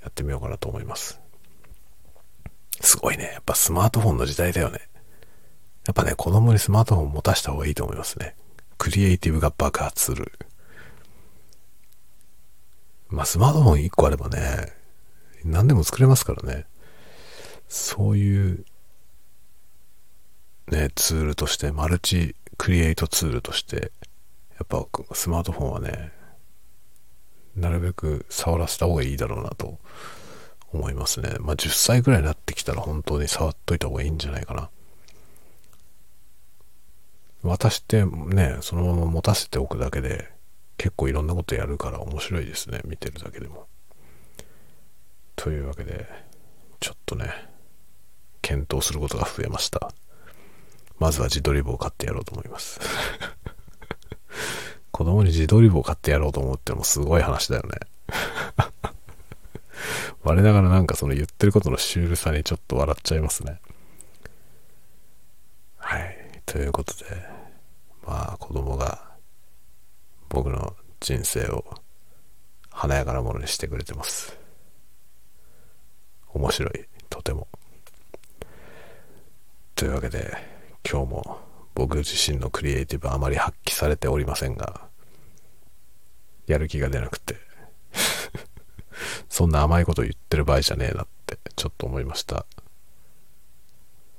[0.03, 1.21] やってみようかなと思います。
[2.81, 3.31] すごいね。
[3.35, 4.81] やっぱスマートフォンの時代だよね。
[5.87, 8.35] やっぱね、子供にスマートフォン持たした方がいいと思いますね。
[8.81, 10.33] クリエイティブが爆発する。
[13.11, 14.73] まあ、スマートフォン1個あればね、
[15.45, 16.65] 何でも作れますからね。
[17.69, 18.65] そういう、
[20.69, 23.93] ね、ツールとして、マルチクリエイトツールとして、
[24.59, 26.11] やっぱスマートフォンはね、
[27.57, 29.79] なるべく触らせた方がいいだろうなと
[30.73, 31.35] 思いますね。
[31.41, 34.71] まあ、10歳ぐらいになってきたら本当に触っといた方がいいんじゃないかな。
[37.43, 40.31] 渡してね、そのまま持たせておくだけで
[40.77, 42.81] 結構いろんなことやるから面白いですね。
[42.85, 43.67] 見てるだけでも。
[45.37, 46.07] というわけで、
[46.81, 47.33] ちょっとね、
[48.43, 49.93] 検討することが増えました。
[50.99, 52.79] まずは自撮り棒を買ってやろうと思います。
[54.93, 57.79] 子供に自撮り棒を買ってやろうと思ってもすごい話だよね。
[60.23, 63.61] 我ながらなんかその言ってることのシュールさにちょっと笑っちゃいますね。
[65.79, 66.20] はい。
[66.51, 67.05] ということで、
[68.05, 69.13] まあ子供が
[70.29, 71.65] 僕の人生を
[72.71, 74.37] 華やかなものにしてくれてます。
[76.35, 77.47] 面白い、とても。
[79.77, 80.37] というわけで、
[80.85, 81.39] 今日も
[81.77, 84.89] 僕自身のクリエイティブあまり発揮されておりませんが、
[86.49, 87.37] やる気が出なくて
[89.31, 92.45] そんな甘いこと言ってる場合じゃねえなってちょっと思いました。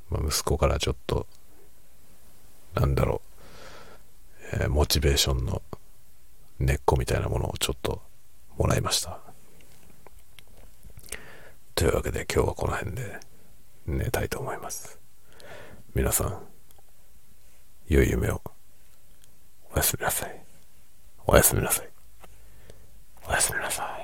[0.10, 1.28] まあ、息子からちょっと
[2.74, 3.22] なんだろ
[4.54, 5.62] う、えー、モチベーションの
[6.60, 8.02] 根っこみたいなものをちょっと
[8.58, 9.20] もらいました。
[11.76, 13.20] というわけで今日はこの辺で
[13.88, 15.00] 寝たいと思います。
[15.96, 16.40] 皆さん、
[17.88, 18.42] 良い夢を
[19.74, 20.44] おやすみなさい。
[21.26, 21.90] おやすみなさい。
[23.28, 24.01] おやすみなさい。